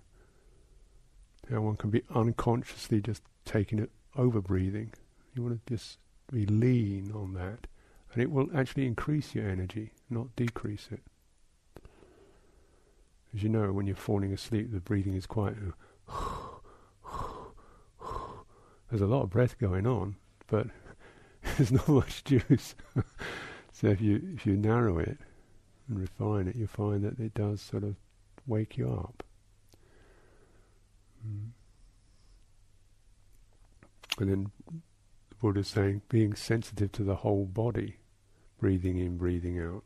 how 1.52 1.62
one 1.62 1.76
can 1.76 1.92
be 1.92 2.04
unconsciously 2.14 3.02
just 3.02 3.22
taking 3.46 3.78
it 3.78 3.92
over 4.16 4.42
breathing. 4.42 4.92
You 5.36 5.44
want 5.44 5.66
to 5.66 5.74
just 5.76 6.00
be 6.32 6.46
lean 6.46 7.12
on 7.14 7.34
that, 7.34 7.68
and 8.14 8.24
it 8.24 8.32
will 8.32 8.50
actually 8.56 8.88
increase 8.88 9.36
your 9.36 9.48
energy, 9.48 9.92
not 10.10 10.36
decrease 10.36 10.88
it. 10.92 11.02
As 13.36 13.44
you 13.44 13.50
know, 13.50 13.74
when 13.74 13.86
you're 13.86 13.98
falling 13.98 14.32
asleep, 14.32 14.72
the 14.72 14.80
breathing 14.80 15.14
is 15.16 15.26
quite. 15.26 15.56
There's 18.90 19.02
a 19.02 19.08
lot 19.08 19.24
of 19.24 19.30
breath 19.30 19.58
going 19.60 19.86
on, 19.86 20.16
but 20.48 20.68
there's 21.58 21.72
not 21.72 21.90
much 21.90 22.24
juice. 22.24 22.76
so 23.74 23.88
if 23.88 24.00
you 24.00 24.22
if 24.36 24.46
you 24.46 24.56
narrow 24.56 25.00
it 25.00 25.18
and 25.90 26.00
refine 26.00 26.48
it, 26.48 26.56
you 26.56 26.66
find 26.66 27.04
that 27.04 27.20
it 27.20 27.34
does 27.34 27.62
sort 27.62 27.84
of 27.84 27.98
wake 28.48 28.78
you 28.78 28.90
up. 28.90 29.24
Mm. 31.28 31.50
And 34.20 34.32
then 34.32 34.52
the 35.30 35.36
Buddha 35.42 35.60
is 35.60 35.68
saying 35.68 36.04
being 36.08 36.36
sensitive 36.36 36.94
to 36.94 37.04
the 37.04 37.16
whole 37.16 37.46
body, 37.46 37.98
breathing 38.60 38.98
in, 38.98 39.18
breathing 39.18 39.60
out. 39.60 39.84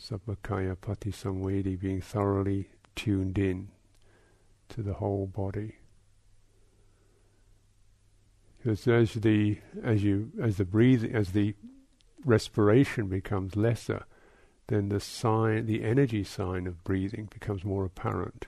Sabbakaya 0.00 0.76
pati 0.80 1.10
samvedi, 1.10 1.78
being 1.78 2.00
thoroughly 2.00 2.68
tuned 2.94 3.38
in 3.38 3.68
to 4.68 4.82
the 4.82 4.94
whole 4.94 5.26
body. 5.26 5.76
Because 8.58 8.86
as 8.88 9.14
the 9.14 9.58
as 9.82 10.02
you 10.02 10.30
as 10.42 10.56
the 10.56 10.64
breathing 10.64 11.14
as 11.14 11.32
the 11.32 11.54
respiration 12.24 13.08
becomes 13.08 13.56
lesser, 13.56 14.04
then 14.68 14.88
the 14.88 15.00
sign 15.00 15.66
the 15.66 15.84
energy 15.84 16.24
sign 16.24 16.66
of 16.66 16.82
breathing 16.82 17.28
becomes 17.30 17.64
more 17.64 17.84
apparent. 17.84 18.46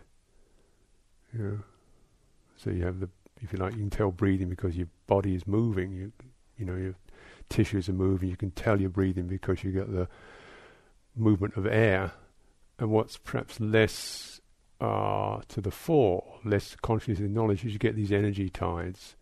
Yeah. 1.39 1.59
So 2.57 2.71
you 2.71 2.85
have 2.85 3.01
the 3.01 3.11
if 3.43 3.53
you 3.53 3.59
like 3.59 3.75
you 3.75 3.81
can 3.81 3.91
tell 3.91 4.11
breathing 4.11 4.49
because 4.49 4.77
your 4.77 4.89
body 5.07 5.35
is 5.35 5.47
moving, 5.47 5.93
you 5.93 6.13
you 6.57 6.65
know, 6.65 6.77
your 6.77 6.95
tissues 7.49 7.89
are 7.89 7.95
moving, 7.95 8.31
you 8.31 8.37
can 8.37 8.51
tell 8.53 8.81
you're 8.81 8.89
breathing 8.89 9.27
because 9.27 9.63
you 9.63 9.71
get 9.71 9.93
the 9.93 10.09
movement 11.17 11.57
of 11.57 11.67
air. 11.67 12.13
And 12.79 12.91
what's 12.91 13.17
perhaps 13.17 13.59
less 13.59 14.41
uh, 14.81 15.41
to 15.49 15.61
the 15.61 15.71
fore, 15.71 16.39
less 16.45 16.77
conscious 16.77 17.19
in 17.19 17.33
knowledge, 17.33 17.65
is 17.65 17.73
you 17.73 17.79
get 17.79 17.97
these 17.97 18.13
energy 18.13 18.51
tides. 18.51 19.17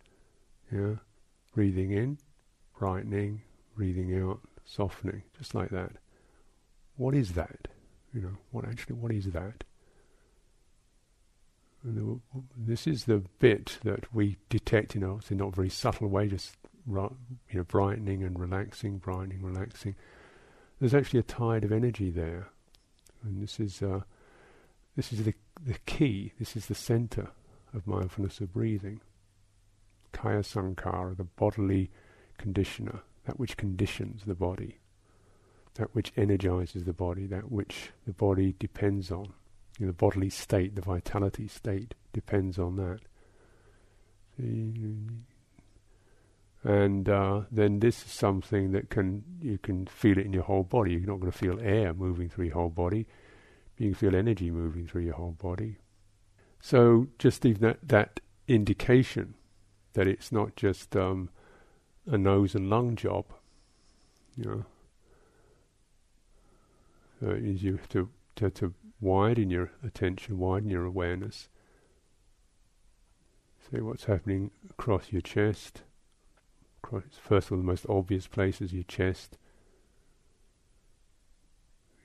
Yeah, 0.72 0.96
breathing 1.54 1.92
in, 1.92 2.18
brightening, 2.76 3.42
breathing 3.76 4.20
out, 4.20 4.40
softening, 4.64 5.22
just 5.38 5.54
like 5.54 5.70
that. 5.70 5.92
What 6.96 7.14
is 7.14 7.32
that? 7.32 7.68
You 8.12 8.22
know, 8.22 8.36
what 8.50 8.64
actually, 8.64 8.96
what 8.96 9.12
is 9.12 9.26
that? 9.26 9.64
This 12.56 12.86
is 12.86 13.04
the 13.04 13.22
bit 13.38 13.78
that 13.84 14.12
we 14.14 14.38
detect 14.48 14.96
in 14.96 15.04
obviously 15.04 15.36
not 15.36 15.54
very 15.54 15.68
subtle 15.68 16.08
way, 16.08 16.28
just 16.28 16.56
you 16.86 17.10
know, 17.52 17.64
brightening 17.64 18.22
and 18.22 18.38
relaxing, 18.38 18.98
brightening, 18.98 19.42
relaxing. 19.42 19.94
There's 20.84 20.92
actually 20.92 21.20
a 21.20 21.22
tide 21.22 21.64
of 21.64 21.72
energy 21.72 22.10
there, 22.10 22.48
and 23.22 23.42
this 23.42 23.58
is 23.58 23.80
uh, 23.80 24.00
this 24.96 25.14
is 25.14 25.24
the 25.24 25.32
the 25.64 25.78
key. 25.86 26.32
This 26.38 26.56
is 26.56 26.66
the 26.66 26.74
center 26.74 27.30
of 27.72 27.86
mindfulness 27.86 28.38
of 28.40 28.52
breathing. 28.52 29.00
Kaya 30.12 30.40
sankhara, 30.40 31.16
the 31.16 31.24
bodily 31.24 31.90
conditioner, 32.36 33.00
that 33.24 33.40
which 33.40 33.56
conditions 33.56 34.24
the 34.26 34.34
body, 34.34 34.76
that 35.76 35.94
which 35.94 36.12
energizes 36.18 36.84
the 36.84 36.92
body, 36.92 37.24
that 37.28 37.50
which 37.50 37.92
the 38.06 38.12
body 38.12 38.54
depends 38.58 39.10
on. 39.10 39.32
You 39.78 39.86
know, 39.86 39.92
the 39.92 39.92
bodily 39.94 40.28
state, 40.28 40.74
the 40.74 40.82
vitality 40.82 41.48
state 41.48 41.94
depends 42.12 42.58
on 42.58 42.76
that. 42.76 43.00
And 46.64 47.08
uh, 47.10 47.42
then 47.50 47.80
this 47.80 48.06
is 48.06 48.10
something 48.10 48.72
that 48.72 48.88
can 48.88 49.22
you 49.42 49.58
can 49.58 49.86
feel 49.86 50.18
it 50.18 50.24
in 50.24 50.32
your 50.32 50.44
whole 50.44 50.64
body. 50.64 50.92
You're 50.92 51.00
not 51.02 51.20
going 51.20 51.30
to 51.30 51.38
feel 51.38 51.60
air 51.60 51.92
moving 51.92 52.30
through 52.30 52.46
your 52.46 52.54
whole 52.54 52.70
body. 52.70 53.06
You 53.76 53.90
can 53.90 53.94
feel 53.94 54.16
energy 54.16 54.50
moving 54.50 54.86
through 54.86 55.02
your 55.02 55.14
whole 55.14 55.32
body. 55.32 55.76
So 56.60 57.08
just 57.18 57.44
even 57.44 57.60
that, 57.60 57.88
that 57.88 58.20
indication 58.48 59.34
that 59.92 60.06
it's 60.06 60.32
not 60.32 60.56
just 60.56 60.96
um, 60.96 61.28
a 62.06 62.16
nose 62.16 62.54
and 62.54 62.70
lung 62.70 62.96
job, 62.96 63.26
you 64.34 64.44
know. 64.44 64.64
So 67.20 67.30
it 67.30 67.42
means 67.42 67.62
you 67.62 67.76
have 67.76 67.88
to, 67.90 68.08
to, 68.36 68.50
to 68.50 68.74
widen 69.00 69.50
your 69.50 69.72
attention, 69.84 70.38
widen 70.38 70.70
your 70.70 70.84
awareness. 70.84 71.48
See 73.70 73.80
what's 73.80 74.04
happening 74.04 74.50
across 74.70 75.12
your 75.12 75.22
chest. 75.22 75.82
First 76.90 77.46
of 77.48 77.52
all, 77.52 77.58
the 77.58 77.64
most 77.64 77.86
obvious 77.88 78.26
places 78.26 78.72
your 78.72 78.84
chest, 78.84 79.38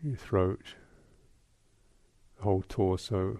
your 0.02 0.15
throat, 0.15 0.76
the 2.38 2.44
whole 2.44 2.63
torso. 2.68 3.39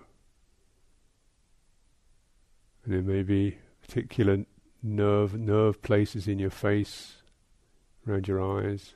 And 2.84 2.93
there 2.93 3.02
may 3.02 3.23
be 3.23 3.58
particular 3.82 4.45
nerve 4.82 5.34
nerve 5.38 5.82
places 5.82 6.28
in 6.28 6.39
your 6.39 6.49
face, 6.49 7.17
around 8.08 8.28
your 8.28 8.41
eyes, 8.41 8.95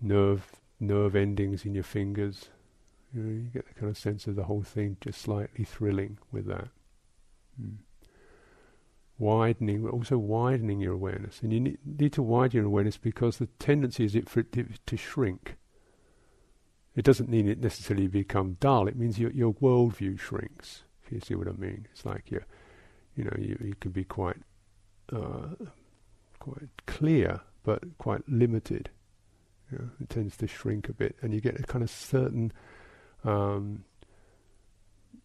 nerve 0.00 0.60
nerve 0.80 1.16
endings 1.16 1.64
in 1.64 1.74
your 1.74 1.84
fingers. 1.84 2.48
You, 3.12 3.22
know, 3.22 3.30
you 3.30 3.48
get 3.52 3.66
the 3.66 3.74
kind 3.74 3.90
of 3.90 3.96
sense 3.96 4.26
of 4.26 4.34
the 4.34 4.44
whole 4.44 4.62
thing 4.62 4.96
just 5.00 5.20
slightly 5.20 5.64
thrilling 5.64 6.18
with 6.32 6.46
that. 6.46 6.68
Mm. 7.60 7.76
Widening, 9.16 9.84
but 9.84 9.92
also 9.92 10.18
widening 10.18 10.80
your 10.80 10.92
awareness, 10.92 11.40
and 11.40 11.52
you 11.52 11.60
need, 11.60 11.78
need 11.84 12.12
to 12.14 12.22
widen 12.22 12.56
your 12.58 12.66
awareness 12.66 12.96
because 12.96 13.38
the 13.38 13.46
tendency 13.60 14.04
is 14.04 14.16
it 14.16 14.28
for 14.28 14.40
it 14.40 14.50
to, 14.52 14.66
to 14.86 14.96
shrink. 14.96 15.56
It 16.96 17.04
doesn't 17.04 17.28
mean 17.28 17.48
it 17.48 17.60
necessarily 17.60 18.08
become 18.08 18.56
dull. 18.58 18.88
It 18.88 18.96
means 18.96 19.18
your 19.18 19.30
your 19.30 19.54
worldview 19.54 20.18
shrinks. 20.18 20.82
If 21.04 21.12
you 21.12 21.20
see 21.20 21.34
what 21.36 21.46
I 21.46 21.52
mean, 21.52 21.86
it's 21.92 22.04
like 22.04 22.30
you, 22.30 22.40
you 23.14 23.24
know, 23.24 23.36
you 23.38 23.56
you 23.60 23.74
can 23.80 23.92
be 23.92 24.04
quite 24.04 24.38
uh, 25.12 25.54
quite 26.40 26.68
clear, 26.86 27.40
but 27.62 27.82
quite 27.98 28.28
limited. 28.28 28.90
You 29.70 29.78
know, 29.78 29.90
it 30.00 30.08
tends 30.08 30.36
to 30.38 30.48
shrink 30.48 30.88
a 30.88 30.92
bit, 30.92 31.16
and 31.22 31.32
you 31.32 31.40
get 31.40 31.58
a 31.58 31.62
kind 31.62 31.84
of 31.84 31.90
certain 31.90 32.52
um, 33.24 33.84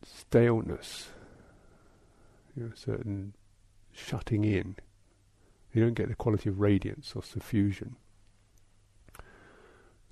staleness, 0.04 1.10
you 2.56 2.64
know, 2.64 2.72
certain 2.76 3.34
shutting 4.00 4.44
in. 4.44 4.76
You 5.74 5.84
don't 5.84 5.94
get 5.94 6.10
the 6.10 6.16
quality 6.16 6.50
of 6.50 6.60
radiance 6.60 7.14
or 7.16 7.22
suffusion. 7.22 7.96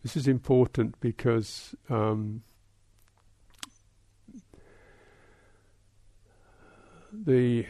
This 0.04 0.16
is 0.16 0.28
important 0.28 1.00
because 1.00 1.76
um, 1.90 2.44
the 7.12 7.66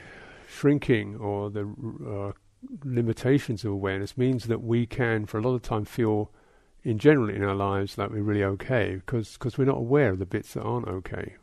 shrinking 0.48 1.16
or 1.16 1.50
the 1.50 1.64
uh, 2.08 2.32
limitations 2.84 3.64
of 3.64 3.72
awareness 3.72 4.18
means 4.18 4.46
that 4.46 4.62
we 4.62 4.86
can, 4.86 5.26
for 5.26 5.38
a 5.38 5.42
lot 5.42 5.54
of 5.54 5.62
time, 5.62 5.86
feel 5.86 6.32
in 6.84 6.98
general 6.98 7.30
in 7.30 7.44
our 7.44 7.56
lives 7.56 7.96
that 7.96 8.12
we're 8.12 8.22
really 8.22 8.44
okay 8.44 8.96
because 8.96 9.36
cause 9.38 9.58
we're 9.58 9.66
not 9.66 9.78
aware 9.78 10.12
of 10.12 10.20
the 10.20 10.26
bits 10.26 10.54
that 10.54 10.62
aren't 10.62 10.88
okay. 10.88 11.36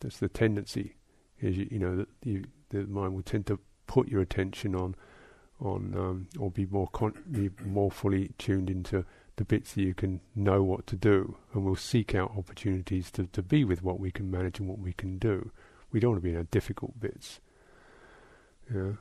That's 0.00 0.18
the 0.18 0.28
tendency, 0.28 0.96
is 1.40 1.56
you, 1.56 1.68
you 1.70 1.78
know 1.78 1.96
that 1.96 2.08
you, 2.22 2.44
the 2.70 2.86
mind 2.86 3.14
will 3.14 3.22
tend 3.22 3.46
to 3.46 3.58
put 3.88 4.06
your 4.08 4.20
attention 4.20 4.76
on 4.76 4.94
on 5.60 5.92
um, 5.96 6.28
or 6.38 6.52
be 6.52 6.66
more 6.66 6.86
con- 6.92 7.20
be 7.32 7.50
more 7.64 7.90
fully 7.90 8.30
tuned 8.38 8.70
into 8.70 9.04
the 9.34 9.44
bits 9.44 9.74
that 9.74 9.82
you 9.82 9.94
can 9.94 10.20
know 10.36 10.62
what 10.62 10.86
to 10.88 10.96
do, 10.96 11.36
and 11.52 11.64
we'll 11.64 11.76
seek 11.76 12.14
out 12.14 12.32
opportunities 12.36 13.10
to, 13.12 13.26
to 13.26 13.42
be 13.42 13.64
with 13.64 13.82
what 13.82 13.98
we 13.98 14.10
can 14.10 14.30
manage 14.30 14.58
and 14.58 14.68
what 14.68 14.78
we 14.78 14.92
can 14.92 15.18
do. 15.18 15.50
We 15.90 16.00
don't 16.00 16.10
want 16.12 16.22
to 16.22 16.24
be 16.24 16.30
in 16.30 16.36
our 16.36 16.44
difficult 16.44 17.00
bits. 17.00 17.40
Yeah, 18.72 18.92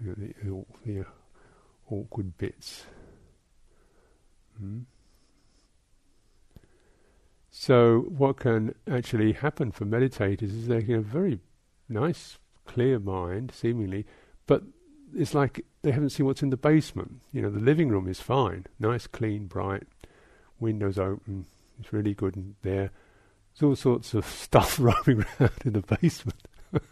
the, 0.00 0.34
the, 0.42 0.64
the 0.84 1.04
awkward 1.88 2.36
bits. 2.36 2.84
Hmm. 4.58 4.80
So, 7.50 8.06
what 8.08 8.38
can 8.38 8.74
actually 8.90 9.32
happen 9.32 9.72
for 9.72 9.84
meditators 9.84 10.42
is 10.42 10.66
they 10.66 10.82
get 10.82 10.98
a 10.98 11.02
very 11.02 11.38
nice, 11.88 12.38
clear 12.66 12.98
mind, 12.98 13.52
seemingly, 13.54 14.06
but 14.46 14.62
it's 15.14 15.34
like 15.34 15.64
they 15.82 15.90
haven't 15.90 16.10
seen 16.10 16.26
what's 16.26 16.42
in 16.42 16.50
the 16.50 16.56
basement. 16.56 17.20
You 17.32 17.42
know, 17.42 17.50
the 17.50 17.60
living 17.60 17.88
room 17.88 18.08
is 18.08 18.20
fine, 18.20 18.66
nice, 18.78 19.06
clean, 19.06 19.46
bright, 19.46 19.84
windows 20.60 20.98
open, 20.98 21.46
it's 21.82 21.92
really 21.92 22.14
good 22.14 22.54
there. 22.62 22.90
There's 23.52 23.68
all 23.68 23.76
sorts 23.76 24.14
of 24.14 24.24
stuff 24.44 24.78
roaming 24.80 25.24
around 25.40 25.52
in 25.64 25.72
the 25.74 25.82
basement 25.82 26.48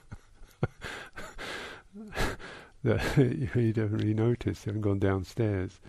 that 2.84 3.16
you 3.54 3.72
don't 3.72 3.92
really 3.92 4.14
notice. 4.14 4.66
You 4.66 4.70
haven't 4.70 4.82
gone 4.82 4.98
downstairs. 4.98 5.80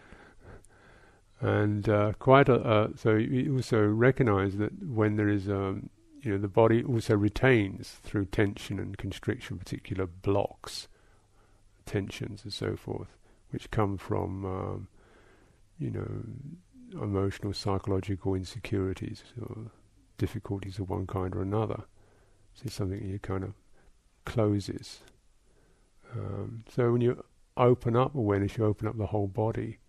And 1.40 1.90
uh, 1.90 2.14
quite 2.20 2.50
a, 2.50 2.56
uh, 2.56 2.88
so 2.96 3.16
you 3.16 3.56
also 3.56 3.84
recognize 3.84 4.58
that 4.58 4.72
when 4.88 5.16
there 5.16 5.30
is, 5.30 5.50
um, 5.50 5.90
you 6.22 6.32
know, 6.32 6.38
the 6.38 6.48
body 6.48 6.84
also 6.84 7.16
retains 7.16 7.98
through 8.04 8.26
tension 8.26 8.80
and 8.80 8.98
constriction 8.98 9.58
particular 9.58 10.06
blocks 10.06 10.88
tensions 11.86 12.44
and 12.44 12.54
so 12.54 12.76
forth, 12.76 13.18
which 13.50 13.72
come 13.72 13.98
from, 13.98 14.46
um, 14.46 14.88
you 15.80 15.90
know, 15.90 17.02
emotional, 17.02 17.54
psychological 17.54 18.36
insecurities 18.36 19.24
or 19.42 19.72
difficulties 20.18 20.78
of 20.78 20.90
one 20.90 21.08
kind 21.08 21.36
or 21.36 21.42
another. 21.42 21.84
So 22.54 22.64
it's 22.66 22.76
something 22.76 23.04
you 23.04 23.18
kind 23.20 23.44
of 23.44 23.54
closes. 24.26 25.00
Um, 26.14 26.64
so 26.70 26.92
when 26.92 27.02
you 27.02 27.24
open 27.58 27.96
up 27.96 28.14
awareness, 28.14 28.58
you 28.58 28.66
open 28.66 28.88
up 28.88 28.98
the 28.98 29.08
whole 29.08 29.28
body, 29.28 29.80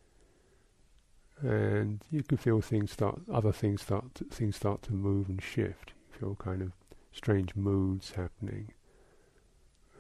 and 1.41 2.03
you 2.11 2.23
can 2.23 2.39
feel 2.39 2.61
things 2.61 2.93
start, 2.93 3.21
other 3.31 3.53
things 3.53 3.83
start, 3.83 4.15
to, 4.15 4.25
things 4.25 4.57
start 4.57 4.83
to 4.83 4.93
move 4.93 5.29
and 5.29 5.43
shift. 5.43 5.93
Feel 6.19 6.35
kind 6.37 6.63
of 6.63 6.73
strange 7.13 7.55
moods 7.55 8.13
happening 8.13 8.73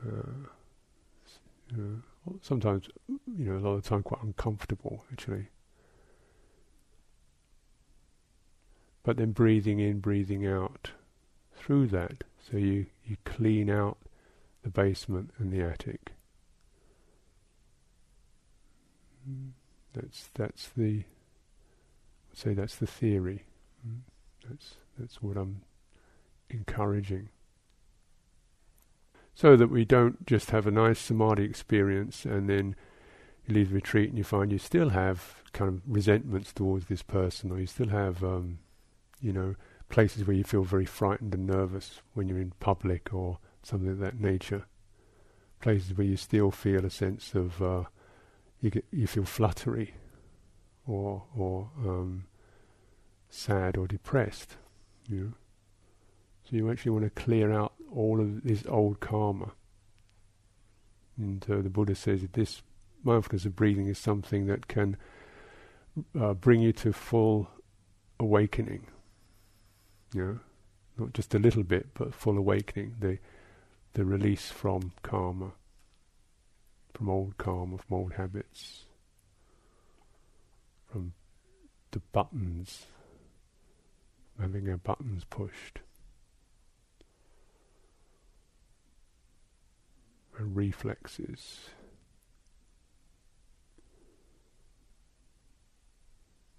Uh, 0.06 0.48
know, 1.76 2.02
sometimes, 2.42 2.88
you 3.08 3.46
know, 3.46 3.56
a 3.56 3.60
lot 3.60 3.74
of 3.74 3.82
the 3.82 3.88
time 3.88 4.02
quite 4.02 4.22
uncomfortable 4.22 5.04
actually. 5.12 5.48
But 9.02 9.16
then 9.16 9.32
breathing 9.32 9.80
in, 9.80 10.00
breathing 10.00 10.46
out 10.46 10.92
through 11.56 11.88
that, 11.88 12.24
so 12.38 12.56
you, 12.56 12.86
you 13.04 13.16
clean 13.24 13.68
out 13.70 13.98
the 14.62 14.70
basement 14.70 15.30
and 15.38 15.52
the 15.52 15.62
attic. 15.62 16.12
That's 19.92 20.30
that's 20.34 20.68
the 20.70 21.04
say 22.32 22.54
that's 22.54 22.76
the 22.76 22.86
theory. 22.86 23.44
That's 24.48 24.74
that's 24.98 25.22
what 25.22 25.36
I'm 25.36 25.62
encouraging. 26.52 27.28
So 29.34 29.56
that 29.56 29.70
we 29.70 29.84
don't 29.84 30.26
just 30.26 30.50
have 30.50 30.66
a 30.66 30.70
nice 30.70 30.98
samadhi 30.98 31.44
experience 31.44 32.24
and 32.24 32.48
then 32.48 32.76
you 33.46 33.54
leave 33.54 33.70
the 33.70 33.76
retreat 33.76 34.10
and 34.10 34.18
you 34.18 34.24
find 34.24 34.52
you 34.52 34.58
still 34.58 34.90
have 34.90 35.42
kind 35.52 35.68
of 35.68 35.82
resentments 35.86 36.52
towards 36.52 36.86
this 36.86 37.02
person 37.02 37.50
or 37.50 37.58
you 37.58 37.66
still 37.66 37.88
have 37.88 38.22
um, 38.22 38.58
you 39.20 39.32
know 39.32 39.54
places 39.88 40.26
where 40.26 40.36
you 40.36 40.44
feel 40.44 40.62
very 40.62 40.86
frightened 40.86 41.34
and 41.34 41.46
nervous 41.46 42.00
when 42.14 42.28
you're 42.28 42.40
in 42.40 42.52
public 42.60 43.12
or 43.12 43.38
something 43.62 43.90
of 43.90 43.98
that 43.98 44.18
nature. 44.18 44.64
Places 45.60 45.96
where 45.96 46.06
you 46.06 46.16
still 46.16 46.50
feel 46.50 46.84
a 46.84 46.90
sense 46.90 47.34
of 47.34 47.62
uh, 47.62 47.84
you 48.60 48.70
get 48.70 48.84
you 48.90 49.06
feel 49.06 49.24
fluttery 49.24 49.94
or 50.86 51.24
or 51.36 51.70
um, 51.78 52.24
sad 53.28 53.76
or 53.76 53.86
depressed. 53.86 54.56
You 55.08 55.20
know? 55.20 55.32
So 56.52 56.58
you 56.58 56.70
actually 56.70 56.90
want 56.90 57.04
to 57.04 57.22
clear 57.22 57.50
out 57.50 57.72
all 57.90 58.20
of 58.20 58.44
this 58.44 58.64
old 58.68 59.00
karma. 59.00 59.52
And 61.16 61.42
uh, 61.50 61.62
the 61.62 61.70
Buddha 61.70 61.94
says 61.94 62.20
that 62.20 62.34
this 62.34 62.60
mindfulness 63.02 63.46
of 63.46 63.56
breathing 63.56 63.86
is 63.86 63.96
something 63.96 64.48
that 64.48 64.68
can 64.68 64.98
uh, 66.18 66.34
bring 66.34 66.60
you 66.60 66.74
to 66.74 66.92
full 66.92 67.48
awakening. 68.20 68.86
You 70.12 70.22
know, 70.22 70.40
not 70.98 71.14
just 71.14 71.34
a 71.34 71.38
little 71.38 71.62
bit, 71.62 71.86
but 71.94 72.14
full 72.14 72.36
awakening. 72.36 72.96
The 73.00 73.18
the 73.94 74.04
release 74.04 74.50
from 74.50 74.92
karma, 75.02 75.52
from 76.92 77.08
old 77.08 77.38
karma, 77.38 77.78
from 77.78 77.96
old 77.96 78.12
habits, 78.14 78.84
from 80.90 81.14
the 81.92 82.00
buttons, 82.12 82.88
having 84.38 84.68
our 84.68 84.76
buttons 84.76 85.24
pushed. 85.24 85.80
Reflexes. 90.54 91.70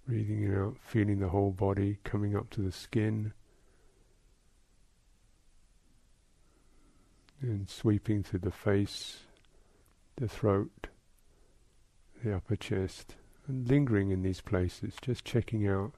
Breathing 0.06 0.54
out, 0.54 0.76
feeling 0.86 1.20
the 1.20 1.28
whole 1.28 1.50
body 1.50 1.98
coming 2.04 2.36
up 2.36 2.50
to 2.50 2.60
the 2.60 2.72
skin. 2.72 3.32
And 7.40 7.68
sweeping 7.68 8.22
through 8.22 8.40
the 8.40 8.50
face, 8.50 9.20
the 10.16 10.28
throat, 10.28 10.88
the 12.22 12.36
upper 12.36 12.56
chest, 12.56 13.16
and 13.46 13.68
lingering 13.68 14.10
in 14.10 14.22
these 14.22 14.40
places, 14.40 14.94
just 15.02 15.24
checking 15.24 15.66
out 15.68 15.92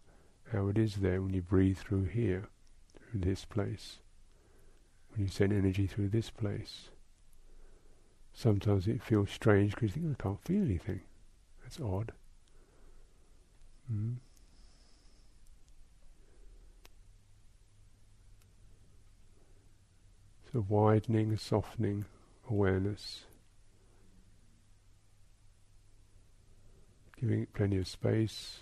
how 0.53 0.69
it 0.69 0.79
is 0.79 0.97
there 0.97 1.23
when 1.23 1.35
you 1.35 1.43
breathe 1.43 1.79
through 1.79 2.05
here, 2.05 2.49
through 3.11 3.21
this 3.21 3.45
place, 3.45 3.99
when 5.11 5.25
you 5.25 5.31
send 5.31 5.53
energy 5.53 5.87
through 5.87 6.09
this 6.09 6.31
place. 6.31 6.91
Sometimes 8.39 8.87
it 8.87 9.03
feels 9.03 9.31
strange 9.31 9.75
because 9.75 9.97
you 9.97 10.03
think, 10.03 10.17
I 10.21 10.23
can't 10.23 10.45
feel 10.45 10.63
anything. 10.63 11.01
That's 11.63 11.81
odd. 11.81 12.13
Mm. 13.91 14.17
So 20.53 20.67
widening, 20.69 21.35
softening 21.39 22.05
awareness. 22.51 23.25
Giving 27.19 27.41
it 27.41 27.55
plenty 27.55 27.79
of 27.79 27.89
space. 27.89 28.59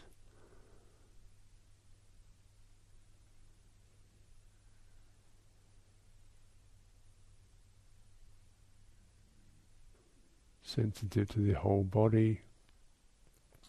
Sensitive 10.74 11.28
to 11.30 11.40
the 11.40 11.52
whole 11.52 11.84
body, 11.84 12.40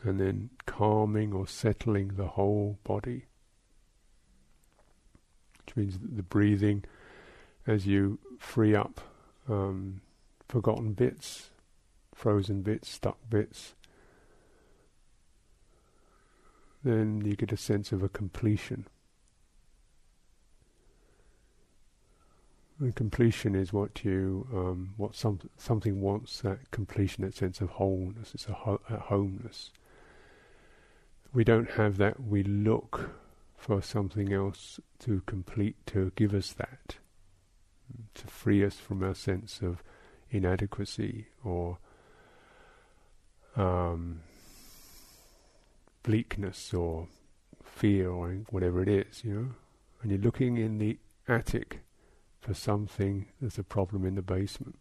and 0.03 0.19
then 0.19 0.49
calming 0.65 1.33
or 1.33 1.47
settling 1.47 2.09
the 2.15 2.27
whole 2.27 2.79
body. 2.83 3.25
Which 5.59 5.75
means 5.75 5.99
that 5.99 6.15
the 6.15 6.23
breathing, 6.23 6.83
as 7.65 7.87
you 7.87 8.19
free 8.37 8.75
up 8.75 9.01
um, 9.47 10.01
forgotten 10.47 10.93
bits, 10.93 11.49
frozen 12.13 12.61
bits, 12.61 12.89
stuck 12.89 13.17
bits, 13.29 13.75
then 16.83 17.21
you 17.25 17.35
get 17.35 17.51
a 17.51 17.57
sense 17.57 17.91
of 17.91 18.03
a 18.03 18.09
completion. 18.09 18.87
Completion 22.95 23.55
is 23.55 23.71
what 23.71 24.03
you, 24.03 24.47
um, 24.53 24.93
what 24.97 25.15
some, 25.15 25.39
something 25.57 26.01
wants, 26.01 26.41
that 26.41 26.71
completion, 26.71 27.23
that 27.23 27.33
sense 27.33 27.61
of 27.61 27.69
wholeness, 27.69 28.33
it's 28.33 28.47
a, 28.47 28.53
ho- 28.53 28.81
a 28.89 28.97
homeness. 28.97 29.71
We 31.33 31.45
don't 31.45 31.71
have 31.71 31.95
that, 31.97 32.21
we 32.21 32.43
look 32.43 33.11
for 33.55 33.81
something 33.81 34.33
else 34.33 34.81
to 34.99 35.21
complete, 35.25 35.77
to 35.87 36.11
give 36.17 36.33
us 36.33 36.51
that, 36.53 36.97
to 38.13 38.27
free 38.27 38.63
us 38.65 38.75
from 38.75 39.01
our 39.03 39.15
sense 39.15 39.61
of 39.61 39.81
inadequacy 40.29 41.27
or 41.45 41.77
um, 43.55 44.19
bleakness 46.03 46.73
or 46.73 47.07
fear 47.63 48.09
or 48.09 48.39
whatever 48.49 48.81
it 48.81 48.89
is, 48.89 49.23
you 49.23 49.33
know. 49.33 49.47
And 50.01 50.11
you're 50.11 50.19
looking 50.19 50.57
in 50.57 50.77
the 50.77 50.97
attic 51.25 51.84
for 52.45 52.53
something, 52.53 53.25
there's 53.41 53.57
a 53.57 53.63
problem 53.63 54.05
in 54.05 54.13
the 54.13 54.21
basement. 54.21 54.77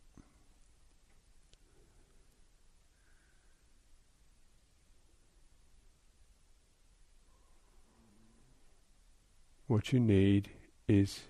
What 9.66 9.94
you 9.94 10.00
need 10.00 10.50
is 10.87 11.20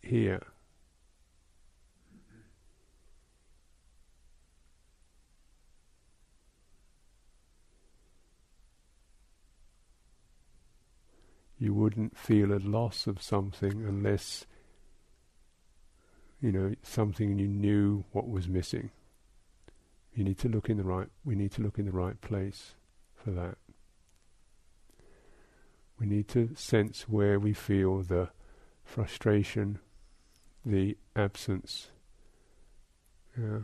here. 0.00 0.44
You 11.58 11.74
wouldn't 11.74 12.16
feel 12.16 12.52
a 12.52 12.62
loss 12.62 13.08
of 13.08 13.20
something 13.20 13.84
unless 13.84 14.46
you 16.44 16.52
know, 16.52 16.74
something 16.82 17.38
you 17.38 17.48
knew 17.48 18.04
what 18.12 18.28
was 18.28 18.48
missing. 18.48 18.90
You 20.12 20.24
need 20.24 20.36
to 20.40 20.48
look 20.50 20.68
in 20.68 20.76
the 20.76 20.82
right, 20.82 21.08
we 21.24 21.34
need 21.34 21.52
to 21.52 21.62
look 21.62 21.78
in 21.78 21.86
the 21.86 21.90
right 21.90 22.20
place 22.20 22.74
for 23.14 23.30
that. 23.30 23.56
We 25.98 26.06
need 26.06 26.28
to 26.28 26.50
sense 26.54 27.08
where 27.08 27.40
we 27.40 27.54
feel 27.54 28.02
the 28.02 28.28
frustration, 28.84 29.78
the 30.66 30.98
absence. 31.16 31.88
Yeah. 33.38 33.60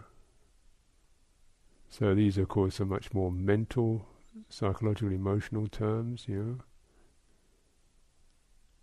So 1.91 2.15
these, 2.15 2.39
of 2.39 2.49
course, 2.49 2.81
are 2.81 2.87
much 2.87 3.13
more 3.13 3.31
mental, 3.31 4.07
psychological, 4.49 5.13
emotional 5.13 5.67
terms, 5.67 6.25
you 6.27 6.43
know. 6.43 6.59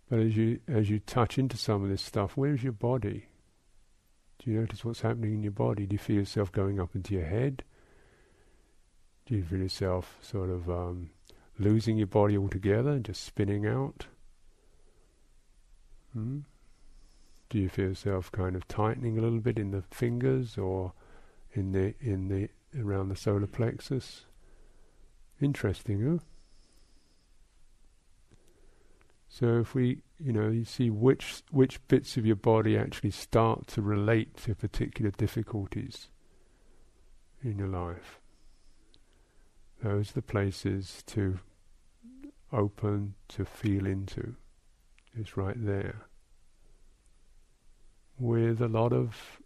But 0.08 0.20
as 0.20 0.36
you 0.36 0.60
as 0.68 0.88
you 0.88 1.00
touch 1.00 1.36
into 1.36 1.56
some 1.56 1.82
of 1.82 1.88
this 1.88 2.02
stuff, 2.02 2.36
where's 2.36 2.62
your 2.62 2.72
body? 2.72 3.27
Do 4.38 4.50
you 4.50 4.60
notice 4.60 4.84
what's 4.84 5.00
happening 5.00 5.34
in 5.34 5.42
your 5.42 5.52
body? 5.52 5.86
Do 5.86 5.94
you 5.94 5.98
feel 5.98 6.16
yourself 6.16 6.52
going 6.52 6.78
up 6.78 6.94
into 6.94 7.14
your 7.14 7.24
head? 7.24 7.64
Do 9.26 9.34
you 9.34 9.42
feel 9.42 9.58
yourself 9.58 10.16
sort 10.22 10.48
of 10.48 10.70
um, 10.70 11.10
losing 11.58 11.98
your 11.98 12.06
body 12.06 12.38
altogether 12.38 12.90
and 12.90 13.04
just 13.04 13.24
spinning 13.24 13.66
out? 13.66 14.06
Hmm? 16.12 16.40
Do 17.50 17.58
you 17.58 17.68
feel 17.68 17.88
yourself 17.88 18.30
kind 18.30 18.54
of 18.54 18.68
tightening 18.68 19.18
a 19.18 19.22
little 19.22 19.40
bit 19.40 19.58
in 19.58 19.70
the 19.70 19.82
fingers 19.90 20.56
or 20.56 20.92
in 21.52 21.72
the 21.72 21.94
in 22.00 22.28
the 22.28 22.48
around 22.80 23.08
the 23.08 23.16
solar 23.16 23.46
plexus? 23.46 24.26
Interesting, 25.40 26.06
huh? 26.06 26.24
So 29.28 29.58
if 29.60 29.74
we, 29.74 29.98
you 30.18 30.32
know, 30.32 30.48
you 30.48 30.64
see 30.64 30.90
which 30.90 31.42
which 31.50 31.86
bits 31.88 32.16
of 32.16 32.26
your 32.26 32.36
body 32.36 32.76
actually 32.76 33.10
start 33.10 33.66
to 33.68 33.82
relate 33.82 34.36
to 34.38 34.54
particular 34.54 35.10
difficulties 35.10 36.08
in 37.42 37.58
your 37.58 37.68
life. 37.68 38.20
Those 39.82 40.10
are 40.10 40.14
the 40.14 40.22
places 40.22 41.04
to 41.08 41.38
open 42.52 43.14
to 43.28 43.44
feel 43.44 43.86
into. 43.86 44.34
It's 45.14 45.36
right 45.36 45.56
there. 45.56 46.06
With 48.18 48.60
a 48.60 48.68
lot 48.68 48.92
of 48.92 49.40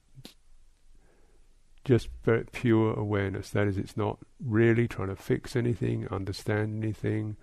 just 1.84 2.08
pure 2.52 2.94
awareness. 2.94 3.50
That 3.50 3.66
is, 3.66 3.76
it's 3.76 3.96
not 3.96 4.18
really 4.40 4.86
trying 4.86 5.08
to 5.08 5.16
fix 5.16 5.56
anything, 5.56 6.06
understand 6.10 6.82
anything, 6.82 7.36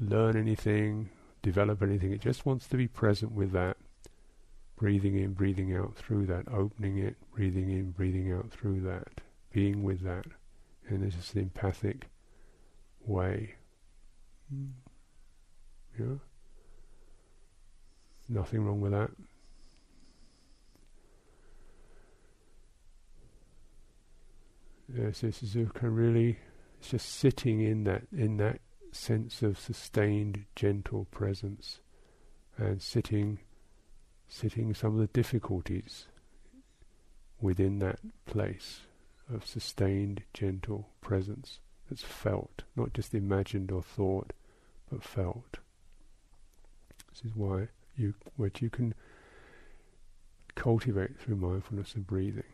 learn 0.00 0.36
anything, 0.36 1.10
develop 1.42 1.82
anything. 1.82 2.12
It 2.12 2.20
just 2.20 2.46
wants 2.46 2.66
to 2.68 2.76
be 2.76 2.88
present 2.88 3.32
with 3.32 3.52
that. 3.52 3.76
Breathing 4.76 5.16
in, 5.16 5.34
breathing 5.34 5.74
out 5.76 5.94
through 5.94 6.26
that, 6.26 6.46
opening 6.52 6.98
it, 6.98 7.16
breathing 7.32 7.70
in, 7.70 7.92
breathing 7.92 8.32
out 8.32 8.50
through 8.50 8.80
that, 8.80 9.20
being 9.52 9.84
with 9.84 10.02
that. 10.02 10.26
And 10.88 11.04
it's 11.04 11.14
just 11.14 11.34
an 11.34 11.42
empathic 11.42 12.08
way. 13.06 13.54
Mm. 14.52 14.70
Yeah? 15.98 16.16
Nothing 18.28 18.64
wrong 18.64 18.80
with 18.80 18.92
that. 18.92 19.10
Yes, 24.92 25.20
this 25.20 25.42
is 25.42 25.56
a 25.56 25.88
really, 25.88 26.38
it's 26.78 26.90
just 26.90 27.08
sitting 27.08 27.60
in 27.60 27.84
that, 27.84 28.02
in 28.12 28.36
that 28.38 28.60
sense 28.94 29.42
of 29.42 29.58
sustained, 29.58 30.44
gentle 30.54 31.06
presence, 31.10 31.80
and 32.56 32.80
sitting, 32.80 33.38
sitting 34.28 34.74
some 34.74 34.94
of 34.94 35.00
the 35.00 35.06
difficulties 35.08 36.06
within 37.40 37.78
that 37.80 37.98
place 38.26 38.80
of 39.32 39.46
sustained, 39.46 40.22
gentle 40.32 40.88
presence 41.00 41.58
that's 41.88 42.02
felt, 42.02 42.62
not 42.76 42.92
just 42.94 43.14
imagined 43.14 43.70
or 43.70 43.82
thought, 43.82 44.32
but 44.90 45.02
felt. 45.02 45.58
This 47.10 47.24
is 47.30 47.36
why 47.36 47.68
you, 47.96 48.14
what 48.36 48.60
you 48.60 48.70
can 48.70 48.94
cultivate 50.54 51.18
through 51.18 51.36
mindfulness 51.36 51.94
of 51.94 52.06
breathing. 52.06 52.44